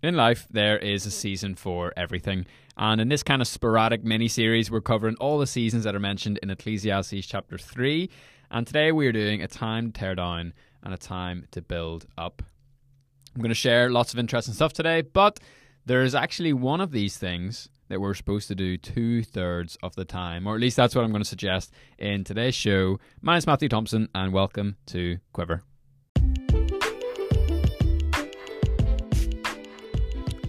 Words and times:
In 0.00 0.14
life, 0.14 0.46
there 0.48 0.78
is 0.78 1.06
a 1.06 1.10
season 1.10 1.56
for 1.56 1.92
everything. 1.96 2.46
And 2.76 3.00
in 3.00 3.08
this 3.08 3.24
kind 3.24 3.42
of 3.42 3.48
sporadic 3.48 4.04
mini 4.04 4.28
series, 4.28 4.70
we're 4.70 4.80
covering 4.80 5.16
all 5.16 5.38
the 5.38 5.46
seasons 5.46 5.82
that 5.82 5.96
are 5.96 6.00
mentioned 6.00 6.38
in 6.40 6.50
Ecclesiastes 6.50 7.26
chapter 7.26 7.58
3. 7.58 8.08
And 8.52 8.64
today 8.64 8.92
we 8.92 9.08
are 9.08 9.12
doing 9.12 9.42
a 9.42 9.48
time 9.48 9.90
to 9.90 9.98
tear 10.00 10.14
down 10.14 10.54
and 10.84 10.94
a 10.94 10.96
time 10.96 11.48
to 11.50 11.60
build 11.60 12.06
up. 12.16 12.42
I'm 13.34 13.42
going 13.42 13.48
to 13.48 13.56
share 13.56 13.90
lots 13.90 14.12
of 14.12 14.20
interesting 14.20 14.54
stuff 14.54 14.72
today, 14.72 15.02
but 15.02 15.40
there 15.84 16.04
is 16.04 16.14
actually 16.14 16.52
one 16.52 16.80
of 16.80 16.92
these 16.92 17.16
things 17.16 17.68
that 17.88 18.00
we're 18.00 18.14
supposed 18.14 18.46
to 18.48 18.54
do 18.54 18.76
two 18.76 19.24
thirds 19.24 19.76
of 19.82 19.96
the 19.96 20.04
time, 20.04 20.46
or 20.46 20.54
at 20.54 20.60
least 20.60 20.76
that's 20.76 20.94
what 20.94 21.04
I'm 21.04 21.10
going 21.10 21.24
to 21.24 21.28
suggest 21.28 21.72
in 21.98 22.22
today's 22.22 22.54
show. 22.54 23.00
My 23.20 23.32
name 23.32 23.38
is 23.38 23.46
Matthew 23.48 23.68
Thompson, 23.68 24.08
and 24.14 24.32
welcome 24.32 24.76
to 24.86 25.18
Quiver. 25.32 25.64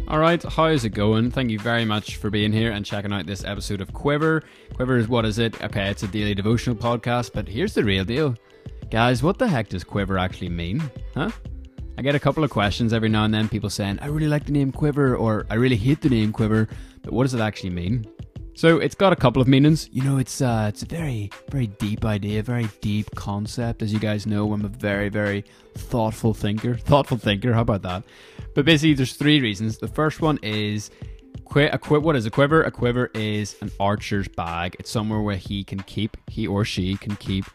All 0.10 0.18
right, 0.18 0.42
how 0.42 0.66
is 0.66 0.86
it 0.86 0.90
going? 0.90 1.30
Thank 1.30 1.52
you 1.52 1.60
very 1.60 1.86
much 1.86 2.16
for 2.16 2.32
being 2.32 2.52
here 2.52 2.72
and 2.72 2.84
checking 2.84 3.14
out 3.14 3.28
this 3.28 3.44
episode 3.44 3.80
of 3.80 3.94
Quiver. 3.94 4.42
Quiver 4.74 4.98
is 4.98 5.08
what 5.08 5.24
is 5.24 5.38
it? 5.38 5.62
Okay, 5.62 5.88
it's 5.88 6.02
a 6.02 6.08
daily 6.08 6.34
devotional 6.34 6.76
podcast, 6.76 7.32
but 7.32 7.48
here's 7.48 7.76
the 7.76 7.84
real 7.84 8.04
deal. 8.04 8.36
Guys, 8.90 9.22
what 9.22 9.38
the 9.38 9.48
heck 9.48 9.70
does 9.70 9.84
Quiver 9.84 10.18
actually 10.18 10.50
mean? 10.50 10.82
Huh? 11.14 11.30
I 11.96 12.02
get 12.02 12.16
a 12.16 12.20
couple 12.20 12.44
of 12.44 12.50
questions 12.50 12.92
every 12.92 13.08
now 13.08 13.24
and 13.24 13.32
then, 13.32 13.48
people 13.48 13.70
saying, 13.70 14.00
I 14.02 14.08
really 14.08 14.28
like 14.28 14.46
the 14.46 14.52
name 14.52 14.72
Quiver, 14.72 15.16
or 15.16 15.46
I 15.48 15.54
really 15.54 15.76
hate 15.76 16.02
the 16.02 16.10
name 16.10 16.34
Quiver, 16.34 16.68
but 17.04 17.14
what 17.14 17.26
does 17.26 17.36
it 17.36 17.40
actually 17.40 17.70
mean? 17.70 18.08
So 18.56 18.80
it's 18.80 18.96
got 18.96 19.14
a 19.14 19.16
couple 19.16 19.44
of 19.44 19.48
meanings. 19.48 19.90
You 19.92 20.02
know, 20.02 20.18
it's 20.18 20.42
uh, 20.42 20.66
it's 20.68 20.82
a 20.82 20.86
very 20.86 21.30
very 21.52 21.68
deep 21.68 22.04
idea, 22.04 22.42
very 22.42 22.68
deep 22.82 23.10
concept. 23.16 23.82
As 23.82 23.94
you 23.94 24.00
guys 24.00 24.26
know, 24.26 24.52
I'm 24.52 24.66
a 24.66 24.70
very 24.70 25.08
very 25.08 25.46
thoughtful 25.76 26.34
thinker. 26.34 26.76
Thoughtful 26.76 27.18
thinker. 27.18 27.54
How 27.54 27.62
about 27.62 27.84
that? 27.84 28.04
But 28.56 28.66
basically, 28.66 28.94
there's 28.94 29.14
three 29.14 29.40
reasons. 29.42 29.78
The 29.78 29.88
first 29.88 30.22
one 30.22 30.40
is 30.42 30.92
a 31.36 31.78
qui- 31.78 31.98
what 31.98 32.16
is 32.16 32.26
a 32.26 32.32
quiver? 32.32 32.64
A 32.64 32.72
quiver 32.72 33.10
is 33.14 33.56
an 33.62 33.72
archer's 33.80 34.28
bag. 34.28 34.76
It's 34.80 34.90
somewhere 34.90 35.22
where 35.22 35.36
he 35.38 35.64
can 35.64 35.80
keep, 35.80 36.18
he 36.28 36.48
or 36.48 36.66
she 36.66 36.96
can 36.98 37.16
keep 37.16 37.46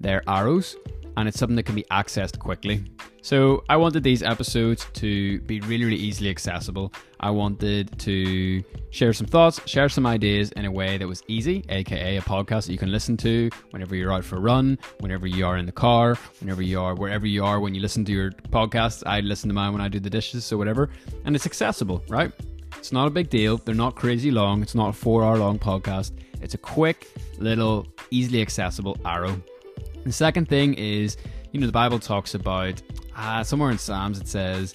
their 0.00 0.22
arrows, 0.28 0.76
and 1.16 1.28
it's 1.28 1.38
something 1.38 1.56
that 1.56 1.64
can 1.64 1.74
be 1.74 1.84
accessed 1.90 2.38
quickly. 2.38 2.84
So 3.22 3.64
I 3.70 3.76
wanted 3.76 4.02
these 4.02 4.22
episodes 4.22 4.86
to 4.94 5.40
be 5.40 5.60
really, 5.60 5.84
really 5.84 5.96
easily 5.96 6.28
accessible. 6.28 6.92
I 7.20 7.30
wanted 7.30 7.98
to 8.00 8.62
share 8.90 9.14
some 9.14 9.26
thoughts, 9.26 9.60
share 9.66 9.88
some 9.88 10.04
ideas 10.04 10.52
in 10.52 10.66
a 10.66 10.70
way 10.70 10.98
that 10.98 11.08
was 11.08 11.22
easy, 11.26 11.64
aka 11.70 12.18
a 12.18 12.20
podcast 12.20 12.66
that 12.66 12.72
you 12.72 12.78
can 12.78 12.92
listen 12.92 13.16
to 13.18 13.48
whenever 13.70 13.96
you're 13.96 14.12
out 14.12 14.24
for 14.24 14.36
a 14.36 14.40
run, 14.40 14.78
whenever 15.00 15.26
you 15.26 15.46
are 15.46 15.56
in 15.56 15.64
the 15.64 15.72
car, 15.72 16.16
whenever 16.40 16.60
you 16.60 16.80
are 16.80 16.94
wherever 16.94 17.26
you 17.26 17.44
are 17.44 17.60
when 17.60 17.74
you 17.74 17.80
listen 17.80 18.04
to 18.04 18.12
your 18.12 18.30
podcasts. 18.30 19.02
I 19.06 19.20
listen 19.20 19.48
to 19.48 19.54
mine 19.54 19.72
when 19.72 19.80
I 19.80 19.88
do 19.88 20.00
the 20.00 20.10
dishes, 20.10 20.44
so 20.44 20.58
whatever. 20.58 20.90
And 21.24 21.34
it's 21.34 21.46
accessible, 21.46 22.02
right? 22.08 22.30
It's 22.76 22.92
not 22.92 23.06
a 23.06 23.10
big 23.10 23.30
deal. 23.30 23.56
They're 23.56 23.74
not 23.74 23.94
crazy 23.94 24.30
long. 24.30 24.60
It's 24.60 24.74
not 24.74 24.90
a 24.90 24.92
four 24.92 25.24
hour 25.24 25.38
long 25.38 25.58
podcast. 25.58 26.12
It's 26.42 26.52
a 26.52 26.58
quick, 26.58 27.08
little, 27.38 27.86
easily 28.10 28.42
accessible 28.42 28.98
arrow. 29.06 29.40
The 30.04 30.12
second 30.12 30.48
thing 30.48 30.74
is, 30.74 31.16
you 31.52 31.60
know, 31.60 31.66
the 31.66 31.72
Bible 31.72 31.98
talks 31.98 32.34
about 32.34 32.80
uh, 33.16 33.42
somewhere 33.42 33.70
in 33.70 33.78
Psalms 33.78 34.18
it 34.18 34.28
says 34.28 34.74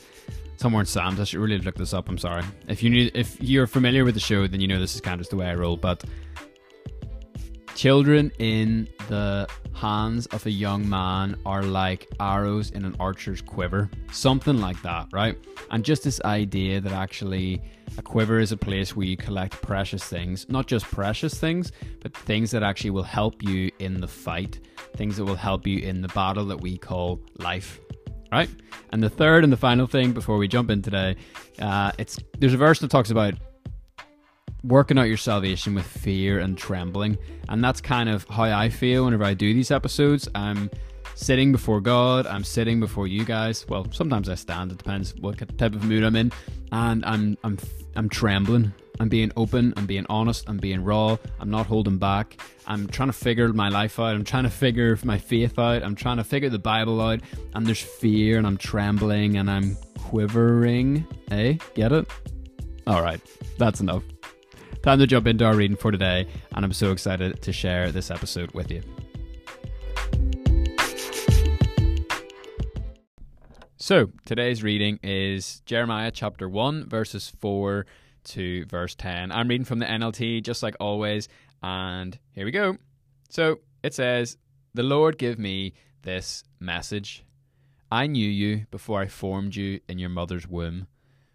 somewhere 0.58 0.82
in 0.82 0.86
Psalms. 0.86 1.20
I 1.20 1.24
should 1.24 1.40
really 1.40 1.58
look 1.60 1.76
this 1.76 1.94
up. 1.94 2.10
I'm 2.10 2.18
sorry. 2.18 2.44
If 2.68 2.84
you 2.84 2.90
need, 2.90 3.12
if 3.16 3.42
you're 3.42 3.68
familiar 3.68 4.04
with 4.04 4.14
the 4.14 4.20
show, 4.20 4.48
then 4.48 4.60
you 4.60 4.68
know 4.68 4.80
this 4.80 4.96
is 4.96 5.02
kind 5.02 5.14
of 5.14 5.20
just 5.22 5.32
the 5.32 5.38
way 5.38 5.48
I 5.48 5.56
roll. 5.56 5.78
But 5.78 6.04
children 7.76 8.32
in 8.40 8.90
the 9.08 9.48
hands 9.74 10.26
of 10.28 10.46
a 10.46 10.52
young 10.52 10.88
man 10.90 11.40
are 11.46 11.64
like 11.64 12.08
arrows 12.20 12.72
in 12.72 12.84
an 12.84 12.96
archer's 13.00 13.42
quiver, 13.42 13.90
something 14.12 14.60
like 14.60 14.82
that, 14.82 15.08
right? 15.14 15.38
And 15.72 15.86
just 15.86 16.04
this 16.04 16.20
idea 16.26 16.82
that 16.82 16.92
actually 16.92 17.62
a 17.98 18.02
quiver 18.02 18.40
is 18.40 18.52
a 18.52 18.58
place 18.58 18.96
where 18.96 19.06
you 19.06 19.18
collect 19.18 19.62
precious 19.62 20.04
things, 20.04 20.46
not 20.50 20.68
just 20.68 20.86
precious 20.86 21.40
things, 21.40 21.72
but 22.02 22.16
things 22.16 22.52
that 22.52 22.64
actually 22.64 22.92
will 22.92 23.04
help 23.04 23.44
you 23.44 23.72
in 23.80 24.00
the 24.00 24.08
fight, 24.08 24.60
things 24.96 25.18
that 25.18 25.26
will 25.26 25.36
help 25.36 25.66
you 25.68 25.80
in 25.80 26.02
the 26.02 26.08
battle 26.10 26.46
that 26.46 26.62
we 26.62 26.78
call 26.78 27.20
life 27.38 27.80
right? 28.32 28.50
And 28.92 29.02
the 29.02 29.10
third 29.10 29.44
and 29.44 29.52
the 29.52 29.58
final 29.58 29.88
thing 29.88 30.12
before 30.12 30.38
we 30.38 30.48
jump 30.48 30.70
in 30.70 30.82
today, 30.82 31.16
uh, 31.60 31.92
it's 31.98 32.20
there's 32.38 32.54
a 32.54 32.58
verse 32.58 32.80
that 32.80 32.92
talks 32.92 33.12
about 33.12 33.34
working 34.64 34.98
out 34.98 35.04
your 35.04 35.18
salvation 35.18 35.74
with 35.74 35.86
fear 35.86 36.40
and 36.40 36.58
trembling, 36.58 37.18
and 37.48 37.64
that's 37.64 37.82
kind 37.82 38.10
of 38.10 38.28
how 38.30 38.44
I 38.44 38.70
feel 38.70 39.06
whenever 39.06 39.24
I 39.24 39.34
do 39.34 39.54
these 39.54 39.72
episodes. 39.72 40.28
I'm 40.36 40.70
sitting 41.20 41.52
before 41.52 41.82
God, 41.82 42.26
I'm 42.26 42.44
sitting 42.44 42.80
before 42.80 43.06
you 43.08 43.26
guys. 43.26 43.68
Well, 43.68 43.86
sometimes 43.92 44.30
I 44.30 44.36
stand. 44.36 44.72
It 44.72 44.78
depends 44.78 45.14
what 45.16 45.38
type 45.58 45.76
of 45.76 45.84
mood 45.84 46.04
I'm 46.04 46.16
in, 46.16 46.32
and 46.72 47.06
I'm 47.06 47.38
I'm 47.44 47.58
I'm 47.96 48.10
trembling. 48.10 48.74
I'm 49.02 49.08
being 49.08 49.32
open, 49.38 49.74
I'm 49.78 49.86
being 49.86 50.06
honest, 50.10 50.50
I'm 50.50 50.58
being 50.58 50.84
raw, 50.84 51.16
I'm 51.40 51.50
not 51.50 51.66
holding 51.68 51.98
back. 52.00 52.38
I'm 52.68 52.86
trying 52.86 53.08
to 53.08 53.14
figure 53.14 53.48
my 53.54 53.70
life 53.70 53.98
out, 53.98 54.14
I'm 54.14 54.26
trying 54.26 54.44
to 54.44 54.50
figure 54.50 55.00
my 55.06 55.18
faith 55.18 55.58
out, 55.58 55.84
I'm 55.84 55.96
trying 55.96 56.18
to 56.18 56.24
figure 56.26 56.50
the 56.50 56.60
Bible 56.60 57.00
out, 57.00 57.22
and 57.54 57.66
there's 57.66 57.82
fear, 57.82 58.38
and 58.38 58.46
I'm 58.46 58.58
trembling, 58.58 59.38
and 59.38 59.50
I'm 59.50 59.78
quivering. 59.98 61.08
Hey, 61.30 61.60
get 61.76 61.94
it? 61.94 62.10
Alright, 62.88 63.22
that's 63.58 63.80
enough. 63.80 64.04
Time 64.84 65.00
to 65.00 65.08
jump 65.08 65.28
into 65.28 65.46
our 65.46 65.56
reading 65.56 65.78
for 65.78 65.92
today, 65.94 66.28
and 66.54 66.66
I'm 66.66 66.74
so 66.74 66.92
excited 66.92 67.42
to 67.42 67.54
share 67.54 67.94
this 67.94 68.12
episode 68.12 68.52
with 68.52 68.70
you. 68.70 68.82
So, 73.90 74.12
today's 74.24 74.62
reading 74.62 75.00
is 75.02 75.64
Jeremiah 75.66 76.12
chapter 76.12 76.48
1, 76.48 76.88
verses 76.88 77.34
4 77.40 77.88
to 78.26 78.66
verse 78.68 78.94
10. 78.94 79.32
I'm 79.32 79.48
reading 79.48 79.66
from 79.66 79.80
the 79.80 79.88
NLT, 79.88 80.44
just 80.44 80.62
like 80.62 80.76
always, 80.80 81.28
and 81.64 82.16
here 82.30 82.46
we 82.46 82.52
go. 82.52 82.78
So 83.30 83.62
it 83.82 83.96
says, 83.96 84.38
The 84.76 84.84
Lord 84.84 85.18
give 85.18 85.40
me 85.40 85.74
this 86.04 86.44
message. 86.60 87.26
I 87.92 88.06
knew 88.06 88.30
you 88.30 88.68
before 88.70 89.02
I 89.02 89.08
formed 89.08 89.56
you 89.56 89.80
in 89.90 89.98
your 89.98 90.10
mother's 90.10 90.48
womb. 90.48 90.86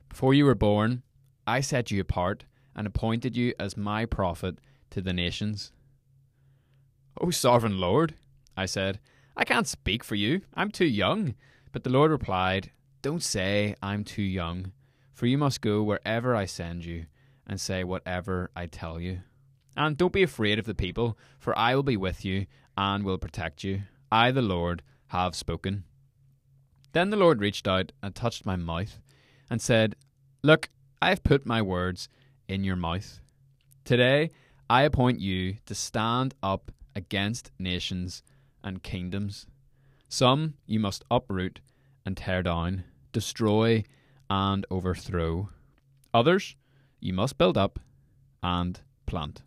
Before 0.09 0.33
you 0.33 0.45
were 0.45 0.55
born, 0.55 1.03
I 1.49 1.61
set 1.61 1.91
you 1.91 2.01
apart 2.01 2.45
and 2.77 2.87
appointed 2.87 3.37
you 3.37 3.53
as 3.59 3.77
my 3.77 4.07
prophet 4.07 4.61
to 4.91 5.01
the 5.01 5.13
nations. 5.13 5.73
O 7.21 7.33
sovereign 7.33 7.81
Lord, 7.81 8.15
I 8.57 8.67
said, 8.67 9.01
I 9.37 9.43
can't 9.43 9.67
speak 9.67 10.05
for 10.05 10.15
you. 10.15 10.43
I'm 10.55 10.71
too 10.71 10.85
young. 10.85 11.35
But 11.75 11.85
the 11.85 11.91
Lord 11.91 12.11
replied, 12.11 12.71
Don't 13.03 13.23
say 13.23 13.75
I'm 13.83 14.03
too 14.03 14.23
young 14.23 14.73
for 15.15 15.27
you 15.27 15.39
must 15.39 15.61
go 15.61 15.83
wherever 15.83 16.35
I 16.35 16.45
send 16.45 16.85
you, 16.85 17.07
and 17.47 17.61
say 17.61 17.85
whatever 17.85 18.51
I 18.55 18.67
tell 18.67 19.01
you. 19.01 19.21
And 19.77 19.97
don't 19.97 20.13
be 20.13 20.25
afraid 20.25 20.59
of 20.59 20.67
the 20.67 20.75
people, 20.75 21.17
for 21.39 21.57
I 21.57 21.75
will 21.75 21.85
be 21.85 21.97
with 21.97 22.25
you, 22.25 22.47
and 22.77 23.05
will 23.05 23.19
protect 23.19 23.65
you. 23.65 23.83
I, 24.11 24.33
the 24.33 24.43
Lord, 24.43 24.83
have 25.09 25.37
spoken. 25.37 25.85
Then 26.93 27.11
the 27.11 27.17
Lord 27.17 27.41
reached 27.41 27.69
out 27.69 27.93
and 28.03 28.15
touched 28.15 28.45
my 28.45 28.57
mouth, 28.57 28.99
and 29.49 29.63
said, 29.63 29.95
Look, 30.43 30.69
I 31.01 31.11
have 31.11 31.23
put 31.23 31.47
my 31.47 31.63
words 31.63 32.09
in 32.49 32.65
your 32.65 32.77
mouth. 32.77 33.21
Today 33.85 34.31
I 34.69 34.83
appoint 34.83 35.21
you 35.21 35.59
to 35.67 35.75
stand 35.75 36.35
up 36.43 36.73
against 36.97 37.53
nations 37.59 38.23
and 38.63 38.83
kingdoms. 38.83 39.47
Some 40.17 40.55
you 40.65 40.79
must 40.79 41.05
uproot 41.11 41.59
and 42.07 42.17
tear 42.17 42.45
down, 42.45 42.85
destroy 43.11 43.83
and 44.31 44.65
overthrow. 44.71 45.49
Others 46.15 46.55
you 47.01 47.13
must 47.13 47.37
build 47.37 47.59
up 47.59 47.81
and 48.41 48.81
plant. 49.07 49.43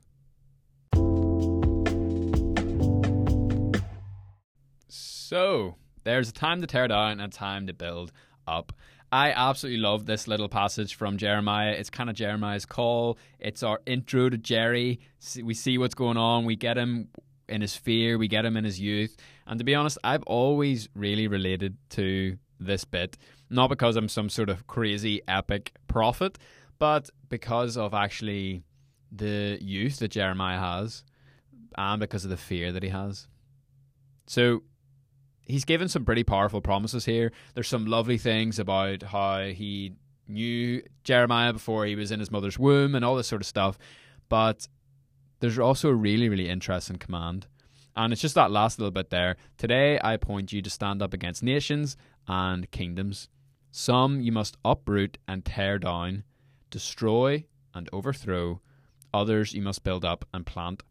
So, 4.89 5.75
there's 6.03 6.27
a 6.27 6.33
time 6.33 6.59
to 6.59 6.67
tear 6.67 6.89
down 6.89 7.11
and 7.11 7.21
a 7.21 7.27
time 7.29 7.67
to 7.67 7.73
build 7.73 8.11
up. 8.45 8.73
I 9.09 9.31
absolutely 9.31 9.79
love 9.79 10.05
this 10.05 10.27
little 10.27 10.49
passage 10.49 10.95
from 10.95 11.15
Jeremiah. 11.15 11.71
It's 11.71 11.89
kind 11.89 12.09
of 12.09 12.17
Jeremiah's 12.17 12.65
call. 12.65 13.17
It's 13.39 13.63
our 13.63 13.79
intro 13.85 14.29
to 14.29 14.37
Jerry. 14.37 14.99
We 15.41 15.53
see 15.53 15.77
what's 15.77 15.95
going 15.95 16.17
on. 16.17 16.43
We 16.43 16.57
get 16.57 16.77
him 16.77 17.07
in 17.49 17.61
his 17.61 17.75
fear. 17.75 18.17
We 18.17 18.27
get 18.27 18.45
him 18.45 18.57
in 18.57 18.63
his 18.63 18.79
youth. 18.79 19.15
And 19.45 19.57
to 19.59 19.63
be 19.63 19.75
honest, 19.75 19.97
I've 20.03 20.23
always 20.23 20.89
really 20.93 21.27
related 21.27 21.77
to 21.91 22.37
this 22.59 22.85
bit 22.85 23.17
not 23.49 23.69
because 23.69 23.95
I'm 23.95 24.09
some 24.09 24.29
sort 24.29 24.49
of 24.49 24.67
crazy 24.67 25.21
epic 25.27 25.73
prophet, 25.87 26.37
but 26.79 27.09
because 27.29 27.77
of 27.77 27.93
actually 27.93 28.63
the 29.11 29.57
youth 29.61 29.99
that 29.99 30.09
Jeremiah 30.09 30.59
has 30.59 31.03
and 31.77 31.99
because 31.99 32.23
of 32.23 32.29
the 32.29 32.37
fear 32.37 32.71
that 32.71 32.83
he 32.83 32.89
has. 32.89 33.27
So 34.27 34.63
he's 35.45 35.65
given 35.65 35.87
some 35.87 36.03
pretty 36.03 36.23
powerful 36.23 36.61
promises 36.61 37.05
here. 37.05 37.31
There's 37.53 37.69
some 37.69 37.85
lovely 37.85 38.17
things 38.17 38.59
about 38.59 39.03
how 39.03 39.45
he 39.45 39.93
knew 40.27 40.81
Jeremiah 41.03 41.53
before 41.53 41.85
he 41.85 41.95
was 41.95 42.11
in 42.11 42.19
his 42.19 42.31
mother's 42.31 42.59
womb 42.59 42.95
and 42.95 43.05
all 43.05 43.15
this 43.15 43.27
sort 43.27 43.41
of 43.41 43.47
stuff. 43.47 43.77
But 44.27 44.67
there's 45.39 45.59
also 45.59 45.89
a 45.89 45.95
really, 45.95 46.29
really 46.29 46.49
interesting 46.49 46.97
command. 46.97 47.47
And 47.95 48.13
it's 48.13 48.21
just 48.21 48.35
that 48.35 48.51
last 48.51 48.79
little 48.79 48.91
bit 48.91 49.09
there. 49.09 49.37
Today 49.57 49.99
I 49.99 50.13
appoint 50.13 50.53
you 50.53 50.61
to 50.61 50.69
stand 50.69 51.01
up 51.01 51.13
against 51.13 51.41
nations 51.41 51.97
and 52.27 52.69
kingdoms. 52.71 53.29
Some 53.71 54.21
you 54.21 54.31
must 54.31 54.57
uproot 54.63 55.17
and 55.27 55.43
tear 55.43 55.79
down, 55.79 56.23
destroy 56.69 57.45
and 57.73 57.89
overthrow. 57.91 58.61
Others 59.13 59.53
you 59.53 59.61
must 59.61 59.83
build 59.83 60.05
up 60.05 60.25
and 60.33 60.45
plant. 60.45 60.83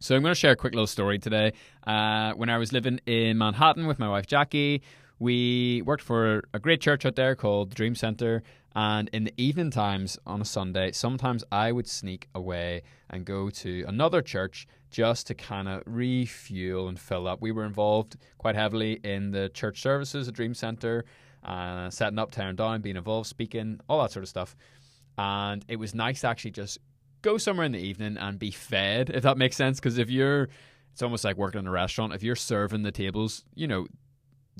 So 0.00 0.14
I'm 0.14 0.22
going 0.22 0.32
to 0.32 0.38
share 0.38 0.52
a 0.52 0.56
quick 0.56 0.74
little 0.74 0.86
story 0.86 1.18
today. 1.18 1.52
Uh, 1.84 2.32
when 2.34 2.48
I 2.48 2.58
was 2.58 2.72
living 2.72 3.00
in 3.06 3.36
Manhattan 3.36 3.88
with 3.88 3.98
my 3.98 4.08
wife 4.08 4.26
Jackie, 4.26 4.82
we 5.18 5.82
worked 5.82 6.04
for 6.04 6.44
a 6.54 6.60
great 6.60 6.80
church 6.80 7.04
out 7.04 7.16
there 7.16 7.34
called 7.34 7.74
Dream 7.74 7.96
Center. 7.96 8.44
And 8.74 9.08
in 9.12 9.24
the 9.24 9.34
evening 9.36 9.70
times 9.70 10.18
on 10.26 10.40
a 10.40 10.44
Sunday, 10.44 10.92
sometimes 10.92 11.42
I 11.50 11.72
would 11.72 11.88
sneak 11.88 12.28
away 12.34 12.82
and 13.10 13.24
go 13.24 13.50
to 13.50 13.84
another 13.88 14.22
church 14.22 14.66
just 14.90 15.26
to 15.26 15.34
kind 15.34 15.68
of 15.68 15.82
refuel 15.86 16.88
and 16.88 16.98
fill 16.98 17.26
up. 17.26 17.40
We 17.40 17.52
were 17.52 17.64
involved 17.64 18.16
quite 18.38 18.54
heavily 18.54 19.00
in 19.04 19.30
the 19.30 19.48
church 19.48 19.80
services 19.82 20.28
at 20.28 20.34
Dream 20.34 20.54
Center, 20.54 21.04
uh, 21.44 21.90
setting 21.90 22.18
up, 22.18 22.30
tearing 22.30 22.56
down, 22.56 22.80
being 22.80 22.96
involved, 22.96 23.28
speaking, 23.28 23.80
all 23.88 24.02
that 24.02 24.12
sort 24.12 24.22
of 24.22 24.28
stuff. 24.28 24.56
And 25.16 25.64
it 25.68 25.76
was 25.76 25.94
nice 25.94 26.20
to 26.20 26.28
actually 26.28 26.52
just 26.52 26.78
go 27.22 27.38
somewhere 27.38 27.66
in 27.66 27.72
the 27.72 27.80
evening 27.80 28.16
and 28.16 28.38
be 28.38 28.50
fed, 28.50 29.10
if 29.10 29.22
that 29.24 29.36
makes 29.36 29.56
sense. 29.56 29.80
Because 29.80 29.98
if 29.98 30.10
you're, 30.10 30.48
it's 30.92 31.02
almost 31.02 31.24
like 31.24 31.36
working 31.36 31.60
in 31.60 31.66
a 31.66 31.70
restaurant. 31.70 32.14
If 32.14 32.22
you're 32.22 32.36
serving 32.36 32.82
the 32.82 32.92
tables, 32.92 33.44
you 33.54 33.66
know, 33.66 33.86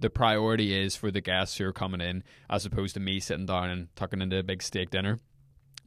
the 0.01 0.11
priority 0.11 0.79
is 0.79 0.97
for 0.97 1.11
the 1.11 1.21
guests 1.21 1.57
who 1.59 1.67
are 1.67 1.73
coming 1.73 2.01
in 2.01 2.23
as 2.49 2.65
opposed 2.65 2.95
to 2.95 3.01
me 3.01 3.21
sitting 3.21 3.47
down 3.47 3.71
and 3.71 3.95
tucking 3.97 4.21
into 4.21 4.39
a 4.39 4.43
big 4.43 4.63
steak 4.63 4.91
dinner. 4.91 5.19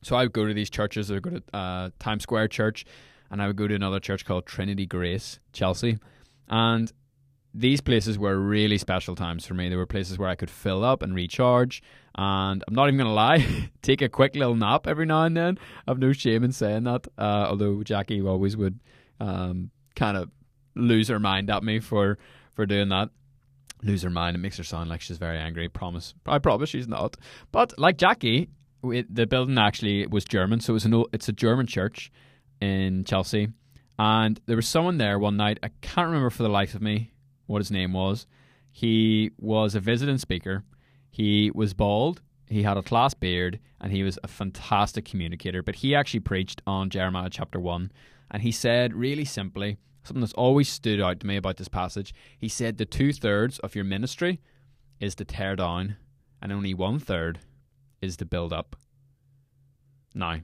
So 0.03 0.15
I 0.15 0.23
would 0.23 0.33
go 0.33 0.45
to 0.47 0.53
these 0.53 0.69
churches. 0.69 1.11
I 1.11 1.15
would 1.15 1.23
go 1.23 1.29
to 1.31 1.43
uh, 1.55 1.89
Times 1.99 2.23
Square 2.23 2.49
Church, 2.49 2.85
and 3.29 3.41
I 3.41 3.47
would 3.47 3.55
go 3.55 3.67
to 3.67 3.75
another 3.75 3.99
church 3.99 4.25
called 4.25 4.45
Trinity 4.45 4.85
Grace, 4.85 5.39
Chelsea. 5.53 5.99
And 6.49 6.91
these 7.53 7.81
places 7.81 8.17
were 8.17 8.37
really 8.37 8.77
special 8.77 9.15
times 9.15 9.45
for 9.45 9.53
me. 9.53 9.69
They 9.69 9.75
were 9.75 9.85
places 9.85 10.17
where 10.17 10.29
I 10.29 10.35
could 10.35 10.49
fill 10.49 10.83
up 10.83 11.03
and 11.03 11.13
recharge. 11.13 11.83
And 12.15 12.63
I'm 12.67 12.73
not 12.73 12.87
even 12.87 12.97
going 12.97 13.07
to 13.07 13.13
lie, 13.13 13.69
take 13.81 14.01
a 14.01 14.09
quick 14.09 14.35
little 14.35 14.55
nap 14.55 14.87
every 14.87 15.05
now 15.05 15.23
and 15.23 15.37
then. 15.37 15.59
I've 15.87 15.99
no 15.99 16.13
shame 16.13 16.43
in 16.43 16.51
saying 16.51 16.83
that. 16.85 17.07
Uh, 17.17 17.47
although 17.49 17.83
Jackie 17.83 18.21
always 18.21 18.57
would 18.57 18.79
um, 19.19 19.69
kind 19.95 20.17
of 20.17 20.31
lose 20.75 21.09
her 21.09 21.19
mind 21.19 21.49
at 21.49 21.63
me 21.63 21.79
for, 21.79 22.17
for 22.53 22.65
doing 22.65 22.89
that 22.89 23.09
lose 23.83 24.03
her 24.03 24.09
mind. 24.09 24.35
It 24.35 24.39
makes 24.39 24.57
her 24.57 24.63
sound 24.63 24.89
like 24.89 25.01
she's 25.01 25.17
very 25.17 25.37
angry. 25.37 25.67
Promise. 25.69 26.13
I 26.25 26.39
promise 26.39 26.69
she's 26.69 26.87
not. 26.87 27.17
But 27.51 27.77
like 27.77 27.97
Jackie, 27.97 28.49
the 28.83 29.27
building 29.27 29.57
actually 29.57 30.07
was 30.07 30.25
German, 30.25 30.59
so 30.59 30.73
it 30.73 30.75
was 30.75 30.85
an 30.85 31.03
it's 31.13 31.29
a 31.29 31.33
German 31.33 31.67
church 31.67 32.11
in 32.59 33.03
Chelsea, 33.03 33.49
and 33.99 34.39
there 34.45 34.55
was 34.55 34.67
someone 34.67 34.97
there 34.97 35.19
one 35.19 35.37
night. 35.37 35.59
I 35.63 35.69
can't 35.81 36.07
remember 36.07 36.29
for 36.29 36.43
the 36.43 36.49
life 36.49 36.75
of 36.75 36.81
me 36.81 37.11
what 37.47 37.59
his 37.59 37.71
name 37.71 37.93
was. 37.93 38.25
He 38.71 39.31
was 39.37 39.75
a 39.75 39.79
visiting 39.79 40.17
speaker. 40.17 40.63
He 41.09 41.51
was 41.53 41.73
bald. 41.73 42.21
He 42.47 42.63
had 42.63 42.77
a 42.77 42.83
class 42.83 43.13
beard, 43.13 43.59
and 43.79 43.91
he 43.91 44.03
was 44.03 44.17
a 44.23 44.27
fantastic 44.27 45.05
communicator. 45.05 45.61
But 45.63 45.75
he 45.75 45.95
actually 45.95 46.21
preached 46.21 46.61
on 46.65 46.89
Jeremiah 46.89 47.29
chapter 47.29 47.59
one, 47.59 47.91
and 48.29 48.41
he 48.41 48.51
said 48.51 48.93
really 48.93 49.25
simply 49.25 49.77
something 50.03 50.21
that's 50.21 50.33
always 50.33 50.69
stood 50.69 51.01
out 51.01 51.19
to 51.19 51.27
me 51.27 51.37
about 51.37 51.57
this 51.57 51.67
passage. 51.67 52.13
He 52.37 52.47
said 52.47 52.77
the 52.77 52.85
two 52.85 53.13
thirds 53.13 53.59
of 53.59 53.75
your 53.75 53.83
ministry 53.83 54.41
is 54.99 55.15
to 55.15 55.25
tear 55.25 55.55
down, 55.55 55.97
and 56.41 56.51
only 56.51 56.73
one 56.73 56.99
third 56.99 57.39
is 58.01 58.17
to 58.17 58.25
build 58.25 58.53
up. 58.53 58.75
Now, 60.13 60.39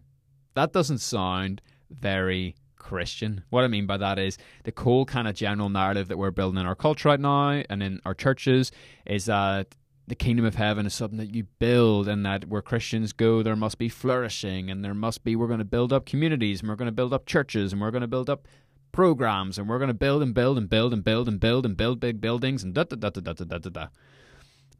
that 0.55 0.73
doesn't 0.73 0.99
sound 0.99 1.61
very 1.89 2.55
Christian. 2.77 3.43
What 3.49 3.63
I 3.63 3.67
mean 3.67 3.85
by 3.85 3.97
that 3.97 4.17
is 4.17 4.37
the 4.63 4.71
cool 4.71 5.05
kind 5.05 5.27
of 5.27 5.35
general 5.35 5.69
narrative 5.69 6.07
that 6.07 6.17
we're 6.17 6.31
building 6.31 6.59
in 6.59 6.65
our 6.65 6.75
culture 6.75 7.09
right 7.09 7.19
now 7.19 7.63
and 7.69 7.83
in 7.83 8.01
our 8.05 8.13
churches 8.13 8.71
is 9.05 9.25
that 9.25 9.75
the 10.07 10.15
kingdom 10.15 10.45
of 10.45 10.55
heaven 10.55 10.85
is 10.85 10.93
something 10.93 11.17
that 11.17 11.35
you 11.35 11.43
build 11.59 12.07
and 12.07 12.25
that 12.25 12.47
where 12.47 12.61
Christians 12.61 13.11
go 13.11 13.43
there 13.43 13.57
must 13.57 13.77
be 13.77 13.89
flourishing 13.89 14.71
and 14.71 14.83
there 14.85 14.93
must 14.93 15.23
be 15.25 15.35
we're 15.35 15.47
going 15.47 15.59
to 15.59 15.65
build 15.65 15.91
up 15.91 16.05
communities 16.05 16.61
and 16.61 16.69
we're 16.69 16.77
going 16.77 16.87
to 16.87 16.93
build 16.93 17.13
up 17.13 17.25
churches 17.25 17.73
and 17.73 17.81
we're 17.81 17.91
going 17.91 18.01
to 18.01 18.07
build 18.07 18.29
up 18.29 18.47
programs 18.91 19.57
and 19.57 19.67
we're 19.67 19.79
going 19.79 19.89
to 19.89 19.93
build 19.93 20.21
and 20.21 20.33
build 20.33 20.57
and 20.57 20.69
build 20.69 20.93
and 20.93 21.03
build 21.03 21.27
and 21.27 21.39
build 21.39 21.65
and 21.65 21.77
build 21.77 21.99
big 21.99 22.21
buildings 22.21 22.63
and 22.63 22.73
da 22.73 22.83
da 22.83 22.95
da 22.95 23.09
da 23.09 23.21
da 23.21 23.43
da 23.43 23.57
da 23.57 23.69
da. 23.69 23.87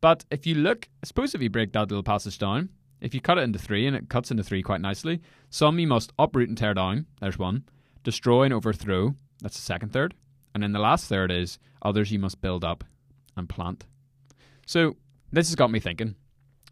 But 0.02 0.26
if 0.30 0.46
you 0.46 0.56
look, 0.56 0.88
I 1.04 1.08
suppose 1.08 1.34
if 1.34 1.42
you 1.42 1.50
break 1.50 1.74
that 1.74 1.90
little 1.90 2.04
passage 2.04 2.38
down, 2.38 2.70
if 3.02 3.14
you 3.14 3.22
cut 3.22 3.38
it 3.38 3.42
into 3.42 3.60
three 3.60 3.86
and 3.86 3.96
it 3.96 4.10
cuts 4.10 4.32
into 4.32 4.44
three 4.44 4.64
quite 4.64 4.82
nicely, 4.82 5.22
some 5.50 5.80
you 5.80 5.88
must 5.88 6.14
uproot 6.18 6.50
and 6.50 6.58
tear 6.58 6.74
down. 6.74 7.06
There's 7.20 7.38
one. 7.38 7.64
Destroy 8.04 8.44
and 8.44 8.54
overthrow. 8.54 9.16
That's 9.42 9.56
the 9.56 9.62
second 9.62 9.94
third. 9.94 10.16
And 10.54 10.64
then 10.64 10.72
the 10.72 10.80
last 10.80 11.08
third 11.08 11.32
is 11.32 11.60
others 11.82 12.12
you 12.12 12.20
must 12.20 12.42
build 12.42 12.64
up 12.64 12.84
and 13.36 13.48
plant. 13.48 13.86
So 14.66 14.96
this 15.32 15.48
has 15.48 15.56
got 15.56 15.72
me 15.72 15.80
thinking. 15.80 16.16